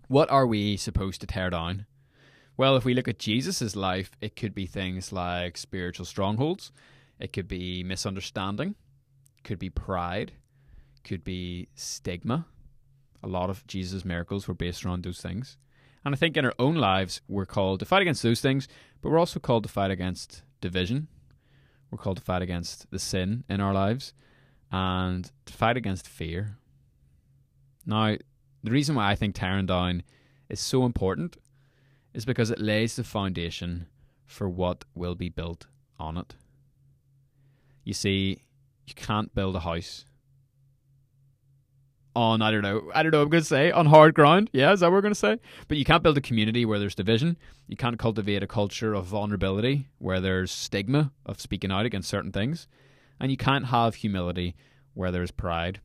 What 0.08 0.30
are 0.32 0.48
we 0.48 0.78
supposed 0.78 1.22
to 1.22 1.28
tear 1.28 1.50
down? 1.50 1.86
Well, 2.58 2.76
if 2.76 2.86
we 2.86 2.94
look 2.94 3.08
at 3.08 3.20
Jesus' 3.20 3.76
life, 3.76 4.12
it 4.22 4.36
could 4.36 4.56
be 4.56 4.66
things 4.66 5.12
like 5.12 5.58
spiritual 5.58 6.06
strongholds. 6.06 6.72
It 7.20 7.34
could 7.34 7.48
be 7.48 7.84
misunderstanding, 7.84 8.76
could 9.44 9.60
be 9.60 9.70
pride, 9.70 10.34
could 11.04 11.24
be 11.24 11.70
stigma. 11.76 12.48
A 13.24 13.28
lot 13.28 13.50
of 13.50 13.66
Jesus' 13.68 14.06
miracles 14.06 14.48
were 14.48 14.54
based 14.54 14.86
around 14.86 15.04
those 15.04 15.22
things. 15.22 15.58
And 16.04 16.14
I 16.14 16.18
think 16.18 16.38
in 16.38 16.46
our 16.46 16.54
own 16.60 16.76
lives, 16.76 17.22
we're 17.28 17.46
called 17.46 17.80
to 17.80 17.86
fight 17.86 18.02
against 18.02 18.22
those 18.22 18.42
things, 18.42 18.68
but 19.02 19.10
we're 19.10 19.20
also 19.20 19.40
called 19.40 19.64
to 19.64 19.70
fight 19.70 19.92
against 19.92 20.44
division. 20.62 21.08
We're 21.90 21.98
called 21.98 22.18
to 22.18 22.24
fight 22.24 22.42
against 22.42 22.92
the 22.92 23.00
sin 23.00 23.44
in 23.50 23.62
our 23.62 23.74
lives 23.74 24.14
and 24.72 25.32
to 25.46 25.54
fight 25.54 25.78
against 25.78 26.08
fear. 26.08 26.58
Now, 27.86 28.18
the 28.64 28.72
reason 28.72 28.96
why 28.96 29.10
I 29.10 29.16
think 29.16 29.36
tearing 29.36 29.68
down 29.68 30.04
is 30.50 30.60
so 30.60 30.86
important 30.86 31.38
is 32.14 32.26
because 32.26 32.52
it 32.52 32.60
lays 32.60 32.96
the 32.96 33.04
foundation 33.04 33.88
for 34.26 34.50
what 34.50 34.86
will 34.94 35.16
be 35.16 35.30
built 35.30 35.68
on 36.00 36.18
it. 36.18 36.36
You 37.86 37.94
see, 37.94 38.42
you 38.86 38.94
can't 38.94 39.34
build 39.34 39.56
a 39.56 39.62
house 39.62 40.04
on 42.16 42.42
I 42.42 42.50
don't 42.50 42.62
know 42.62 42.90
I 42.94 43.04
don't 43.04 43.12
know 43.12 43.22
I'm 43.22 43.30
going 43.30 43.44
to 43.44 43.48
say 43.48 43.72
on 43.72 43.86
hard 43.86 44.14
ground. 44.14 44.50
Yeah, 44.54 44.72
is 44.72 44.80
that 44.80 44.88
what 44.88 44.94
we're 44.94 45.02
going 45.02 45.14
to 45.14 45.20
say? 45.20 45.38
But 45.68 45.78
you 45.78 45.86
can't 45.86 46.04
build 46.04 46.18
a 46.18 46.22
community 46.22 46.66
where 46.66 46.80
there's 46.80 46.96
division. 46.96 47.38
You 47.68 47.78
can't 47.78 48.00
cultivate 48.00 48.44
a 48.44 48.48
culture 48.48 48.94
of 48.94 49.06
vulnerability 49.06 49.88
where 50.00 50.20
there's 50.20 50.52
stigma 50.52 51.12
of 51.26 51.40
speaking 51.42 51.72
out 51.72 51.86
against 51.86 52.10
certain 52.10 52.32
things, 52.32 52.68
and 53.20 53.32
you 53.32 53.38
can't 53.38 53.68
have 53.68 53.96
humility 53.96 54.56
where 54.94 55.12
there's 55.12 55.32
pride. 55.32 55.82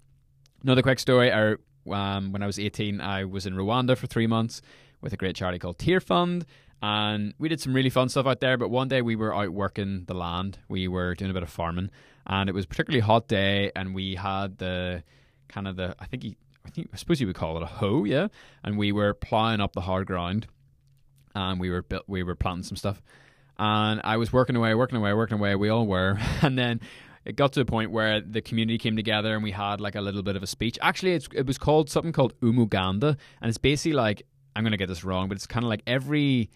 Another 0.63 0.83
quick 0.83 0.99
story: 0.99 1.33
I, 1.33 1.57
um, 1.91 2.33
when 2.33 2.43
I 2.43 2.47
was 2.47 2.59
18, 2.59 3.01
I 3.01 3.25
was 3.25 3.47
in 3.47 3.55
Rwanda 3.55 3.97
for 3.97 4.07
three 4.07 4.27
months 4.27 4.63
with 5.01 5.13
a 5.13 5.17
great 5.17 5.35
charity 5.35 5.59
called 5.59 5.79
Tearfund, 5.79 6.45
and 6.83 7.35
we 7.39 7.49
did 7.49 7.61
some 7.61 7.75
really 7.75 7.91
fun 7.91 8.09
stuff 8.09 8.27
out 8.27 8.41
there. 8.41 8.57
But 8.57 8.71
one 8.71 8.89
day 8.89 9.03
we 9.03 9.17
were 9.17 9.35
out 9.35 9.51
working 9.51 10.05
the 10.07 10.15
land. 10.15 10.59
We 10.69 10.89
were 10.89 11.15
doing 11.15 11.31
a 11.31 11.35
bit 11.35 11.43
of 11.43 11.51
farming, 11.51 11.91
and 12.27 12.49
it 12.49 12.55
was 12.55 12.65
a 12.65 12.69
particularly 12.69 13.01
hot 13.01 13.29
day, 13.29 13.71
and 13.77 13.95
we 13.95 14.15
had 14.15 14.59
the 14.59 15.03
kind 15.49 15.69
of 15.69 15.77
the 15.77 15.95
I 15.99 16.07
think 16.07 16.23
he, 16.23 16.37
I 16.65 16.71
think 16.71 16.91
I 16.93 16.97
suppose 16.97 17.21
you 17.21 17.27
would 17.27 17.37
call 17.37 17.57
it 17.57 17.63
a 17.63 17.67
hoe, 17.67 18.05
yeah. 18.05 18.29
And 18.65 18.79
we 18.79 18.93
were 18.93 19.15
ploughing 19.15 19.61
up 19.61 19.73
the 19.73 19.83
hard 19.83 20.07
ground, 20.07 20.47
and 21.35 21.61
we 21.61 21.71
were 21.71 21.83
built, 21.83 22.05
we 22.07 22.23
were 22.23 22.35
planting 22.35 22.65
some 22.65 22.77
stuff, 22.77 23.03
and 23.59 24.01
I 24.05 24.17
was 24.17 24.33
working 24.33 24.57
away, 24.57 24.75
working 24.75 24.97
away, 24.97 25.13
working 25.13 25.39
away. 25.39 25.55
We 25.55 25.69
all 25.69 25.87
were, 25.87 26.19
and 26.43 26.59
then 26.59 26.81
it 27.25 27.37
got 27.37 27.53
to 27.53 27.61
a 27.61 27.67
point 27.67 27.91
where 27.91 28.23
the 28.23 28.41
community 28.41 28.79
came 28.79 28.97
together 28.97 29.35
and 29.35 29.43
we 29.43 29.51
had 29.51 29.81
like 29.81 29.95
a 29.95 30.01
little 30.01 30.23
bit 30.23 30.37
of 30.37 30.43
a 30.43 30.47
speech. 30.47 30.79
Actually, 30.81 31.21
it 31.35 31.47
was 31.47 31.59
called 31.59 31.91
something 31.91 32.13
called 32.13 32.39
Umuganda, 32.41 33.19
and 33.43 33.49
it's 33.49 33.59
basically 33.59 33.93
like 33.93 34.23
I'm 34.57 34.65
gonna 34.65 34.79
get 34.79 34.89
this 34.89 35.05
wrong, 35.05 35.29
but 35.29 35.37
it's 35.37 35.47
kind 35.47 35.65
of 35.65 35.69
like 35.69 35.83
every 35.87 36.51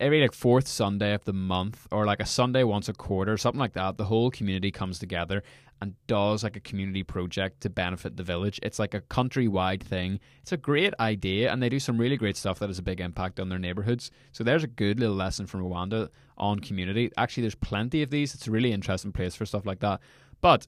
every 0.00 0.20
like 0.20 0.32
fourth 0.32 0.68
Sunday 0.68 1.12
of 1.12 1.24
the 1.24 1.32
month, 1.32 1.86
or 1.90 2.06
like 2.06 2.20
a 2.20 2.26
Sunday 2.26 2.62
once 2.62 2.88
a 2.88 2.92
quarter, 2.92 3.36
something 3.36 3.58
like 3.58 3.72
that. 3.72 3.96
The 3.96 4.04
whole 4.04 4.30
community 4.30 4.70
comes 4.70 4.98
together 4.98 5.42
and 5.80 5.94
does 6.06 6.44
like 6.44 6.56
a 6.56 6.60
community 6.60 7.02
project 7.02 7.62
to 7.62 7.70
benefit 7.70 8.16
the 8.16 8.22
village. 8.22 8.60
It's 8.62 8.78
like 8.78 8.94
a 8.94 9.00
countrywide 9.00 9.82
thing. 9.82 10.20
It's 10.42 10.52
a 10.52 10.56
great 10.56 10.94
idea, 11.00 11.50
and 11.50 11.62
they 11.62 11.68
do 11.68 11.80
some 11.80 11.98
really 11.98 12.16
great 12.16 12.36
stuff 12.36 12.58
that 12.58 12.68
has 12.68 12.78
a 12.78 12.82
big 12.82 13.00
impact 13.00 13.40
on 13.40 13.48
their 13.48 13.58
neighborhoods. 13.58 14.10
So 14.32 14.44
there's 14.44 14.64
a 14.64 14.68
good 14.68 15.00
little 15.00 15.16
lesson 15.16 15.46
from 15.46 15.62
Rwanda 15.62 16.10
on 16.36 16.60
community. 16.60 17.10
Actually, 17.16 17.42
there's 17.42 17.54
plenty 17.54 18.02
of 18.02 18.10
these. 18.10 18.34
It's 18.34 18.46
a 18.46 18.50
really 18.50 18.72
interesting 18.72 19.12
place 19.12 19.34
for 19.34 19.46
stuff 19.46 19.66
like 19.66 19.80
that. 19.80 20.00
But 20.40 20.66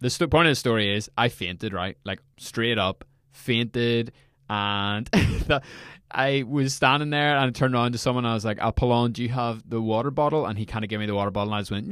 the 0.00 0.08
st- 0.08 0.30
point 0.30 0.46
of 0.46 0.52
the 0.52 0.56
story 0.56 0.94
is, 0.94 1.10
I 1.18 1.28
fainted. 1.28 1.72
Right, 1.72 1.98
like 2.04 2.20
straight 2.38 2.78
up 2.78 3.04
fainted 3.32 4.12
and 4.48 5.08
I 6.10 6.44
was 6.46 6.74
standing 6.74 7.10
there 7.10 7.36
and 7.36 7.46
I 7.46 7.50
turned 7.50 7.74
around 7.74 7.92
to 7.92 7.98
someone. 7.98 8.24
I 8.24 8.34
was 8.34 8.44
like, 8.44 8.58
Apollon, 8.60 9.12
do 9.12 9.22
you 9.22 9.28
have 9.28 9.68
the 9.68 9.80
water 9.80 10.10
bottle? 10.10 10.46
And 10.46 10.58
he 10.58 10.64
kind 10.64 10.84
of 10.84 10.88
gave 10.88 10.98
me 10.98 11.06
the 11.06 11.14
water 11.14 11.30
bottle, 11.30 11.52
and 11.52 11.58
I 11.58 11.60
just 11.60 11.70
went, 11.70 11.86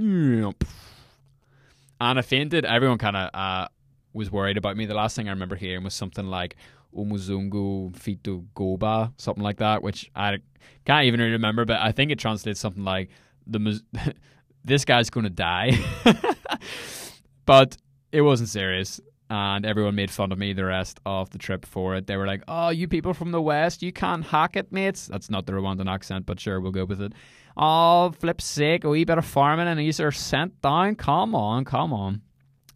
and 2.00 2.18
I 2.18 2.22
fainted. 2.22 2.64
Everyone 2.64 2.98
kind 2.98 3.16
of 3.16 3.30
uh, 3.34 3.68
was 4.12 4.30
worried 4.30 4.56
about 4.56 4.76
me. 4.76 4.86
The 4.86 4.94
last 4.94 5.16
thing 5.16 5.28
I 5.28 5.32
remember 5.32 5.56
hearing 5.56 5.84
was 5.84 5.94
something 5.94 6.26
like 6.26 6.56
Umuzungu 6.94 7.92
Fitu 7.92 8.46
Goba, 8.54 9.12
something 9.18 9.44
like 9.44 9.58
that, 9.58 9.82
which 9.82 10.10
I 10.14 10.38
can't 10.84 11.06
even 11.06 11.20
remember, 11.20 11.64
but 11.64 11.80
I 11.80 11.92
think 11.92 12.10
it 12.10 12.18
translates 12.18 12.60
something 12.60 12.84
like 12.84 13.10
the 13.46 13.80
this 14.64 14.84
guy's 14.84 15.10
going 15.10 15.24
to 15.24 15.30
die. 15.30 15.78
but 17.46 17.76
it 18.12 18.22
wasn't 18.22 18.48
serious. 18.48 19.00
And 19.28 19.66
everyone 19.66 19.94
made 19.94 20.10
fun 20.10 20.32
of 20.32 20.38
me 20.38 20.52
the 20.52 20.64
rest 20.64 21.00
of 21.04 21.30
the 21.30 21.38
trip 21.38 21.66
for 21.66 21.96
it. 21.96 22.06
They 22.06 22.16
were 22.16 22.26
like, 22.26 22.42
"Oh, 22.48 22.68
you 22.68 22.88
people 22.88 23.14
from 23.14 23.32
the 23.32 23.42
west, 23.42 23.82
you 23.82 23.92
can't 23.92 24.24
hack 24.24 24.56
it, 24.56 24.72
mates." 24.72 25.06
That's 25.06 25.30
not 25.30 25.46
the 25.46 25.52
Rwandan 25.52 25.92
accent, 25.92 26.26
but 26.26 26.40
sure, 26.40 26.60
we'll 26.60 26.72
go 26.72 26.84
with 26.84 27.00
it. 27.00 27.12
Oh, 27.56 28.10
flip 28.10 28.40
sake, 28.40 28.84
a 28.84 28.88
wee 28.88 29.04
bit 29.04 29.18
of 29.18 29.24
farming 29.24 29.66
and 29.66 29.80
these 29.80 29.98
are 29.98 30.12
sent 30.12 30.60
down. 30.60 30.94
Come 30.94 31.34
on, 31.34 31.64
come 31.64 31.92
on. 31.92 32.20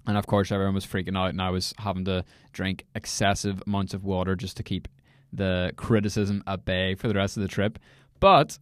And 0.07 0.17
of 0.17 0.27
course, 0.27 0.51
everyone 0.51 0.75
was 0.75 0.87
freaking 0.87 1.17
out, 1.17 1.31
and 1.31 1.43
I 1.43 1.51
was 1.51 1.75
having 1.79 2.05
to 2.07 2.25
drink 2.53 2.87
excessive 2.95 3.63
amounts 3.67 3.95
of 3.95 4.05
water 4.05 4.35
just 4.35 4.57
to 4.57 4.63
keep 4.63 4.89
the 5.33 5.73
criticism 5.77 6.43
at 6.47 6.65
bay 6.65 6.95
for 6.95 7.07
the 7.09 7.15
rest 7.15 7.37
of 7.37 7.43
the 7.43 7.49
trip. 7.49 7.79
But 8.19 8.59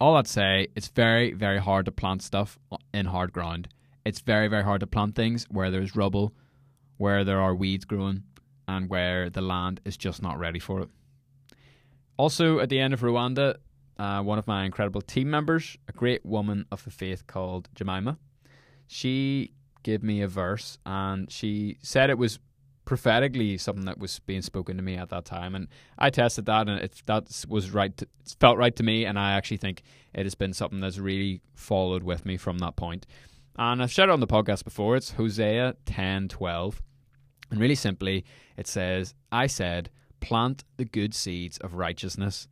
all 0.00 0.16
I'd 0.16 0.26
say, 0.26 0.68
it's 0.76 0.88
very, 0.88 1.32
very 1.32 1.58
hard 1.58 1.84
to 1.86 1.92
plant 1.92 2.22
stuff 2.22 2.58
in 2.94 3.06
hard 3.06 3.32
ground. 3.32 3.68
It's 4.04 4.20
very, 4.20 4.48
very 4.48 4.62
hard 4.62 4.80
to 4.80 4.86
plant 4.86 5.16
things 5.16 5.46
where 5.50 5.70
there's 5.70 5.96
rubble, 5.96 6.32
where 6.98 7.24
there 7.24 7.40
are 7.40 7.54
weeds 7.54 7.84
growing, 7.84 8.22
and 8.68 8.90
where 8.90 9.30
the 9.30 9.40
land 9.40 9.80
is 9.84 9.96
just 9.96 10.22
not 10.22 10.38
ready 10.38 10.58
for 10.58 10.80
it. 10.80 10.88
Also, 12.18 12.58
at 12.58 12.68
the 12.68 12.78
end 12.78 12.92
of 12.92 13.00
Rwanda, 13.00 13.56
uh, 13.98 14.22
one 14.22 14.38
of 14.38 14.46
my 14.46 14.64
incredible 14.64 15.00
team 15.00 15.30
members, 15.30 15.76
a 15.88 15.92
great 15.92 16.24
woman 16.24 16.66
of 16.70 16.84
the 16.84 16.90
faith 16.90 17.26
called 17.26 17.68
Jemima, 17.74 18.18
she 18.86 19.52
gave 19.82 20.02
me 20.02 20.20
a 20.22 20.28
verse 20.28 20.78
and 20.84 21.30
she 21.30 21.78
said 21.82 22.10
it 22.10 22.18
was 22.18 22.38
prophetically 22.84 23.58
something 23.58 23.84
that 23.84 23.98
was 23.98 24.18
being 24.20 24.40
spoken 24.40 24.76
to 24.76 24.82
me 24.82 24.96
at 24.96 25.10
that 25.10 25.24
time 25.24 25.54
and 25.54 25.68
I 25.98 26.08
tested 26.08 26.46
that 26.46 26.68
and 26.68 26.80
it 26.80 27.02
that 27.04 27.44
was 27.46 27.70
right 27.70 27.94
to, 27.98 28.06
it 28.06 28.36
felt 28.40 28.56
right 28.56 28.74
to 28.76 28.82
me 28.82 29.04
and 29.04 29.18
I 29.18 29.32
actually 29.32 29.58
think 29.58 29.82
it 30.14 30.24
has 30.24 30.34
been 30.34 30.54
something 30.54 30.80
that's 30.80 30.98
really 30.98 31.42
followed 31.54 32.02
with 32.02 32.24
me 32.24 32.38
from 32.38 32.58
that 32.58 32.76
point. 32.76 33.06
and 33.56 33.82
I've 33.82 33.92
shared 33.92 34.08
it 34.08 34.12
on 34.12 34.20
the 34.20 34.26
podcast 34.26 34.64
before 34.64 34.96
it's 34.96 35.12
Hosea 35.12 35.76
10:12 35.84 36.80
and 37.50 37.60
really 37.60 37.74
simply 37.74 38.24
it 38.56 38.66
says 38.66 39.14
I 39.32 39.46
said 39.46 39.90
plant 40.20 40.64
the 40.76 40.84
good 40.84 41.14
seeds 41.14 41.58
of 41.58 41.74
righteousness 41.74 42.48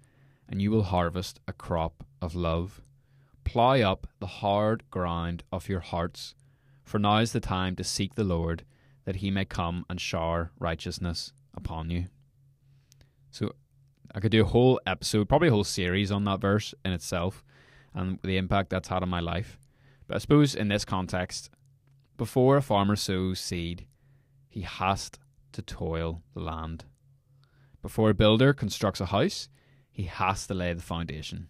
and 0.48 0.62
you 0.62 0.70
will 0.70 0.84
harvest 0.84 1.40
a 1.48 1.52
crop 1.52 2.04
of 2.22 2.34
love 2.34 2.80
plough 3.44 3.80
up 3.80 4.06
the 4.20 4.26
hard 4.26 4.84
ground 4.90 5.42
of 5.52 5.68
your 5.68 5.80
hearts 5.80 6.34
for 6.86 7.00
now 7.00 7.18
is 7.18 7.32
the 7.32 7.40
time 7.40 7.74
to 7.76 7.84
seek 7.84 8.14
the 8.14 8.24
Lord, 8.24 8.64
that 9.04 9.16
he 9.16 9.30
may 9.30 9.44
come 9.44 9.84
and 9.90 10.00
shower 10.00 10.52
righteousness 10.58 11.32
upon 11.52 11.90
you. 11.90 12.06
So 13.32 13.52
I 14.14 14.20
could 14.20 14.30
do 14.30 14.42
a 14.42 14.46
whole 14.46 14.80
episode, 14.86 15.28
probably 15.28 15.48
a 15.48 15.50
whole 15.50 15.64
series 15.64 16.12
on 16.12 16.24
that 16.24 16.40
verse 16.40 16.74
in 16.84 16.92
itself 16.92 17.42
and 17.92 18.20
the 18.22 18.36
impact 18.36 18.70
that's 18.70 18.86
had 18.86 19.02
on 19.02 19.08
my 19.08 19.18
life. 19.18 19.58
But 20.06 20.14
I 20.14 20.18
suppose 20.18 20.54
in 20.54 20.68
this 20.68 20.84
context, 20.84 21.50
before 22.16 22.56
a 22.56 22.62
farmer 22.62 22.94
sows 22.94 23.40
seed, 23.40 23.84
he 24.56 24.62
has 24.62 25.10
to 25.52 25.60
toil 25.60 26.22
the 26.32 26.40
land. 26.40 26.86
Before 27.82 28.08
a 28.08 28.14
builder 28.14 28.54
constructs 28.54 29.02
a 29.02 29.04
house, 29.04 29.50
he 29.92 30.04
has 30.04 30.46
to 30.46 30.54
lay 30.54 30.72
the 30.72 30.80
foundation. 30.80 31.48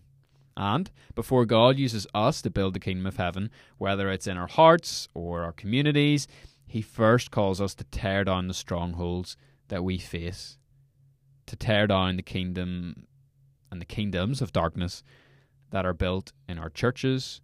And 0.56 0.90
before 1.14 1.46
God 1.46 1.78
uses 1.78 2.08
us 2.12 2.42
to 2.42 2.50
build 2.50 2.75
the 2.75 2.80
kingdom 2.80 3.06
of 3.06 3.16
heaven, 3.16 3.48
whether 3.78 4.10
it's 4.10 4.26
in 4.26 4.36
our 4.36 4.48
hearts 4.48 5.06
or 5.14 5.44
our 5.44 5.52
communities, 5.52 6.26
He 6.66 6.82
first 6.82 7.30
calls 7.30 7.60
us 7.60 7.76
to 7.76 7.84
tear 7.84 8.25
down 8.25 8.48
the 8.48 8.54
strongholds 8.54 9.36
that 9.68 9.84
we 9.84 9.98
face, 9.98 10.58
to 11.46 11.54
tear 11.54 11.86
down 11.86 12.16
the 12.16 12.25
kingdom 12.25 13.06
and 13.70 13.80
the 13.80 13.86
kingdoms 13.86 14.42
of 14.42 14.52
darkness 14.52 15.04
that 15.70 15.86
are 15.86 15.94
built 15.94 16.32
in 16.48 16.58
our 16.58 16.70
churches 16.70 17.40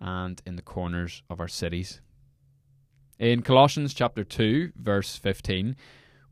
and 0.00 0.40
in 0.46 0.56
the 0.56 0.62
corners 0.62 1.22
of 1.28 1.38
our 1.38 1.48
cities. 1.48 2.00
In 3.22 3.42
Colossians 3.42 3.94
chapter 3.94 4.24
2, 4.24 4.72
verse 4.74 5.14
15, 5.14 5.76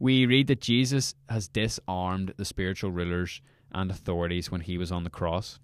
we 0.01 0.27
read 0.27 0.49
that 0.49 0.61
Jesus 0.61 1.15
has 1.29 1.47
disarmed 1.47 2.35
the 2.37 2.45
spiritual 2.45 2.91
rulers 2.91 3.41
and 3.71 3.93
authorities 3.93 4.51
when 4.51 4.63
he 4.63 4.77
was 4.77 4.91
on 4.91 5.05
the 5.05 5.09
cross. 5.09 5.61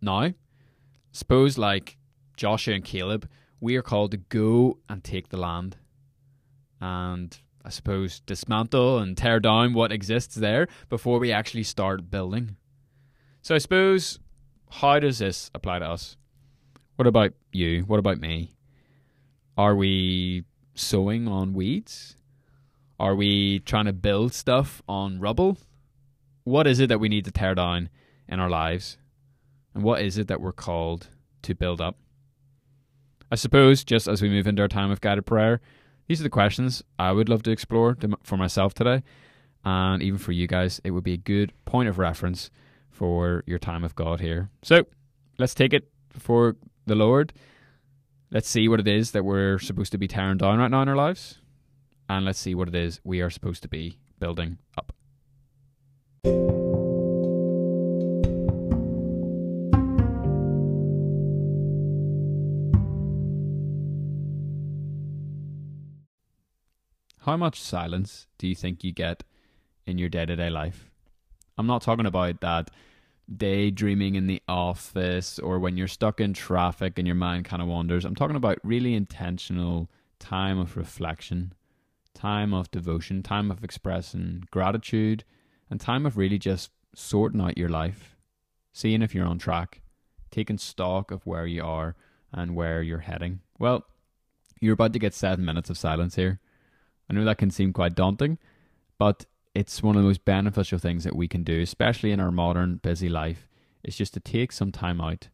Now, 0.00 0.32
suppose 1.12 1.58
like 1.58 1.98
Joshua 2.34 2.76
and 2.76 2.82
Caleb, 2.82 3.28
we 3.60 3.76
are 3.76 3.82
called 3.82 4.12
to 4.12 4.16
go 4.16 4.78
and 4.88 5.04
take 5.04 5.28
the 5.28 5.36
land. 5.36 5.76
And 6.80 7.38
I 7.62 7.68
suppose 7.68 8.20
dismantle 8.20 9.00
and 9.00 9.18
tear 9.18 9.38
down 9.38 9.74
what 9.74 9.92
exists 9.92 10.34
there 10.34 10.66
before 10.88 11.18
we 11.18 11.30
actually 11.30 11.64
start 11.64 12.10
building. 12.10 12.56
So 13.42 13.54
I 13.54 13.58
suppose 13.58 14.18
how 14.70 14.98
does 14.98 15.18
this 15.18 15.50
apply 15.54 15.80
to 15.80 15.90
us? 15.90 16.16
What 16.96 17.06
about 17.06 17.34
you? 17.52 17.82
What 17.82 17.98
about 17.98 18.18
me? 18.18 18.54
Are 19.56 19.74
we 19.74 20.44
sowing 20.74 21.28
on 21.28 21.52
weeds? 21.52 22.16
Are 22.98 23.14
we 23.14 23.60
trying 23.60 23.86
to 23.86 23.92
build 23.92 24.34
stuff 24.34 24.82
on 24.88 25.20
rubble? 25.20 25.58
What 26.44 26.66
is 26.66 26.80
it 26.80 26.88
that 26.88 27.00
we 27.00 27.08
need 27.08 27.24
to 27.26 27.30
tear 27.30 27.54
down 27.54 27.88
in 28.28 28.40
our 28.40 28.50
lives? 28.50 28.98
And 29.74 29.82
what 29.82 30.02
is 30.02 30.18
it 30.18 30.28
that 30.28 30.40
we're 30.40 30.52
called 30.52 31.08
to 31.42 31.54
build 31.54 31.80
up? 31.80 31.96
I 33.30 33.36
suppose, 33.36 33.84
just 33.84 34.08
as 34.08 34.20
we 34.20 34.28
move 34.28 34.46
into 34.46 34.62
our 34.62 34.68
time 34.68 34.90
of 34.90 35.00
guided 35.00 35.26
prayer, 35.26 35.60
these 36.08 36.20
are 36.20 36.24
the 36.24 36.30
questions 36.30 36.82
I 36.98 37.12
would 37.12 37.28
love 37.28 37.42
to 37.44 37.50
explore 37.50 37.96
for 38.22 38.36
myself 38.36 38.74
today. 38.74 39.02
And 39.64 40.02
even 40.02 40.18
for 40.18 40.32
you 40.32 40.46
guys, 40.46 40.80
it 40.82 40.90
would 40.90 41.04
be 41.04 41.12
a 41.12 41.18
good 41.18 41.52
point 41.64 41.88
of 41.88 41.98
reference 41.98 42.50
for 42.90 43.44
your 43.46 43.58
time 43.58 43.84
of 43.84 43.94
God 43.94 44.20
here. 44.20 44.50
So 44.62 44.84
let's 45.38 45.54
take 45.54 45.72
it 45.72 45.88
before 46.12 46.56
the 46.86 46.94
Lord. 46.96 47.32
Let's 48.32 48.48
see 48.48 48.68
what 48.68 48.78
it 48.78 48.86
is 48.86 49.10
that 49.10 49.24
we're 49.24 49.58
supposed 49.58 49.90
to 49.90 49.98
be 49.98 50.06
tearing 50.06 50.38
down 50.38 50.60
right 50.60 50.70
now 50.70 50.82
in 50.82 50.88
our 50.88 50.94
lives. 50.94 51.38
And 52.08 52.24
let's 52.24 52.38
see 52.38 52.54
what 52.54 52.68
it 52.68 52.76
is 52.76 53.00
we 53.02 53.20
are 53.20 53.30
supposed 53.30 53.60
to 53.62 53.68
be 53.68 53.98
building 54.20 54.58
up. 54.78 54.92
How 67.22 67.36
much 67.36 67.60
silence 67.60 68.28
do 68.38 68.46
you 68.46 68.54
think 68.54 68.84
you 68.84 68.92
get 68.92 69.24
in 69.86 69.98
your 69.98 70.08
day 70.08 70.24
to 70.26 70.36
day 70.36 70.50
life? 70.50 70.88
I'm 71.58 71.66
not 71.66 71.82
talking 71.82 72.06
about 72.06 72.40
that 72.42 72.70
daydreaming 73.34 74.16
in 74.16 74.26
the 74.26 74.42
office 74.48 75.38
or 75.38 75.58
when 75.58 75.76
you're 75.76 75.88
stuck 75.88 76.20
in 76.20 76.32
traffic 76.32 76.98
and 76.98 77.06
your 77.06 77.14
mind 77.14 77.44
kind 77.44 77.62
of 77.62 77.68
wanders. 77.68 78.04
I'm 78.04 78.14
talking 78.14 78.36
about 78.36 78.58
really 78.62 78.94
intentional 78.94 79.88
time 80.18 80.58
of 80.58 80.76
reflection, 80.76 81.52
time 82.14 82.52
of 82.52 82.70
devotion, 82.70 83.22
time 83.22 83.50
of 83.50 83.62
expressing 83.62 84.44
gratitude, 84.50 85.24
and 85.70 85.80
time 85.80 86.06
of 86.06 86.16
really 86.16 86.38
just 86.38 86.70
sorting 86.94 87.40
out 87.40 87.56
your 87.56 87.68
life, 87.68 88.16
seeing 88.72 89.02
if 89.02 89.14
you're 89.14 89.26
on 89.26 89.38
track, 89.38 89.80
taking 90.30 90.58
stock 90.58 91.10
of 91.10 91.26
where 91.26 91.46
you 91.46 91.64
are 91.64 91.94
and 92.32 92.54
where 92.54 92.82
you're 92.82 92.98
heading. 92.98 93.40
Well, 93.58 93.84
you're 94.60 94.74
about 94.74 94.92
to 94.92 94.98
get 94.98 95.14
seven 95.14 95.44
minutes 95.44 95.70
of 95.70 95.78
silence 95.78 96.16
here. 96.16 96.40
I 97.08 97.14
know 97.14 97.24
that 97.24 97.38
can 97.38 97.50
seem 97.50 97.72
quite 97.72 97.94
daunting, 97.94 98.38
but 98.98 99.24
it's 99.54 99.82
one 99.82 99.96
of 99.96 100.02
the 100.02 100.08
most 100.08 100.24
beneficial 100.24 100.78
things 100.78 101.04
that 101.04 101.16
we 101.16 101.28
can 101.28 101.42
do, 101.42 101.60
especially 101.60 102.12
in 102.12 102.20
our 102.20 102.30
modern 102.30 102.76
busy 102.76 103.08
life, 103.08 103.48
is 103.82 103.96
just 103.96 104.14
to 104.14 104.20
take 104.20 104.52
some 104.52 104.70
time 104.70 105.00
out 105.00 105.28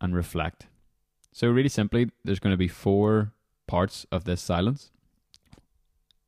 and 0.00 0.14
reflect. 0.14 0.66
So, 1.32 1.48
really 1.48 1.68
simply, 1.68 2.10
there's 2.24 2.38
going 2.38 2.52
to 2.52 2.58
be 2.58 2.68
four 2.68 3.32
parts 3.66 4.06
of 4.12 4.24
this 4.24 4.40
silence. 4.40 4.90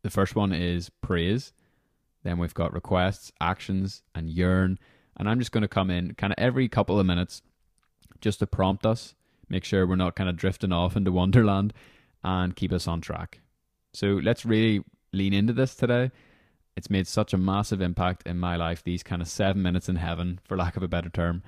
The 0.03 0.11
first 0.11 0.35
one 0.35 0.53
is 0.53 0.91
praise. 1.01 1.53
Then 2.25 2.39
we've 2.39 2.55
got 2.55 2.73
requests, 2.73 3.33
actions, 3.41 4.03
and 4.15 4.29
yearn. 4.29 4.79
And 5.17 5.29
I'm 5.29 5.39
just 5.39 5.53
going 5.53 5.63
to 5.63 5.69
come 5.69 5.91
in 5.91 6.15
kind 6.15 6.33
of 6.33 6.39
every 6.39 6.69
couple 6.69 6.99
of 6.99 7.07
minutes 7.07 7.43
just 8.21 8.41
to 8.41 8.47
prompt 8.47 8.85
us, 8.85 9.15
make 9.49 9.65
sure 9.65 9.87
we're 9.87 9.97
not 9.97 10.17
kind 10.17 10.29
of 10.29 10.37
drifting 10.37 10.73
off 10.73 10.97
into 10.97 11.13
Wonderland, 11.13 11.73
and 12.23 12.57
keep 12.57 12.73
us 12.73 12.89
on 12.89 13.01
track. 13.01 13.41
So 13.93 14.21
let's 14.23 14.45
really 14.45 14.83
lean 15.13 15.33
into 15.33 15.53
this 15.53 15.75
today. 15.75 16.11
It's 16.79 16.89
made 16.89 17.09
such 17.09 17.35
a 17.35 17.37
massive 17.37 17.81
impact 17.81 18.25
in 18.25 18.39
my 18.39 18.55
life, 18.55 18.85
these 18.85 19.03
kind 19.03 19.21
of 19.21 19.27
seven 19.27 19.63
minutes 19.63 19.89
in 19.89 19.97
heaven, 19.97 20.39
for 20.45 20.57
lack 20.57 20.77
of 20.77 20.83
a 20.85 20.87
better 20.87 21.09
term. 21.09 21.43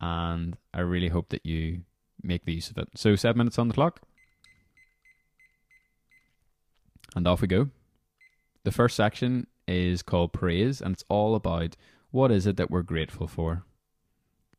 And 0.00 0.56
I 0.72 0.78
really 0.78 1.08
hope 1.08 1.30
that 1.30 1.44
you 1.44 1.80
make 2.22 2.44
the 2.44 2.54
use 2.54 2.70
of 2.70 2.78
it. 2.78 2.90
So, 2.94 3.16
seven 3.16 3.38
minutes 3.38 3.58
on 3.58 3.66
the 3.66 3.74
clock. 3.74 4.02
And 7.16 7.26
off 7.26 7.40
we 7.40 7.48
go. 7.48 7.70
The 8.62 8.70
first 8.70 8.94
section 8.94 9.48
is 9.66 10.02
called 10.02 10.32
Praise, 10.32 10.80
and 10.80 10.92
it's 10.94 11.04
all 11.08 11.34
about 11.34 11.76
what 12.12 12.30
is 12.30 12.46
it 12.46 12.56
that 12.56 12.70
we're 12.70 12.82
grateful 12.82 13.26
for. 13.26 13.64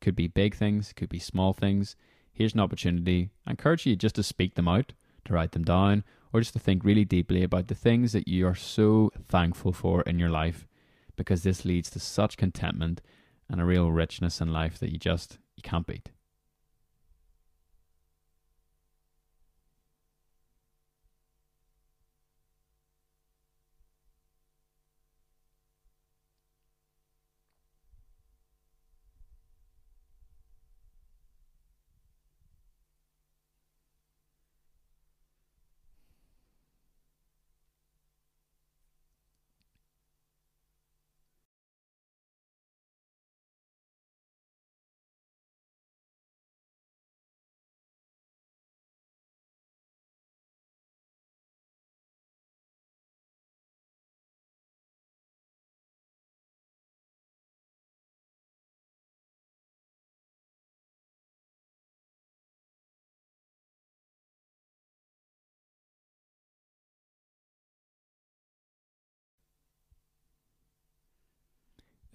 Could 0.01 0.17
be 0.17 0.27
big 0.27 0.55
things, 0.55 0.91
could 0.91 1.07
be 1.07 1.19
small 1.19 1.53
things. 1.53 1.95
Here's 2.33 2.53
an 2.53 2.59
opportunity. 2.59 3.29
I 3.45 3.51
encourage 3.51 3.85
you 3.85 3.95
just 3.95 4.15
to 4.15 4.23
speak 4.23 4.55
them 4.55 4.67
out, 4.67 4.91
to 5.27 5.33
write 5.33 5.51
them 5.51 5.63
down, 5.63 6.03
or 6.33 6.41
just 6.41 6.53
to 6.53 6.59
think 6.59 6.83
really 6.83 7.05
deeply 7.05 7.43
about 7.43 7.67
the 7.67 7.75
things 7.75 8.11
that 8.11 8.27
you 8.27 8.47
are 8.47 8.55
so 8.55 9.11
thankful 9.27 9.71
for 9.71 10.01
in 10.01 10.19
your 10.19 10.29
life 10.29 10.67
because 11.15 11.43
this 11.43 11.65
leads 11.65 11.89
to 11.89 11.99
such 11.99 12.37
contentment 12.37 13.01
and 13.49 13.61
a 13.61 13.65
real 13.65 13.91
richness 13.91 14.41
in 14.41 14.51
life 14.51 14.77
that 14.79 14.91
you 14.91 14.99
just 14.99 15.39
you 15.55 15.63
can't 15.63 15.87
beat. 15.87 16.11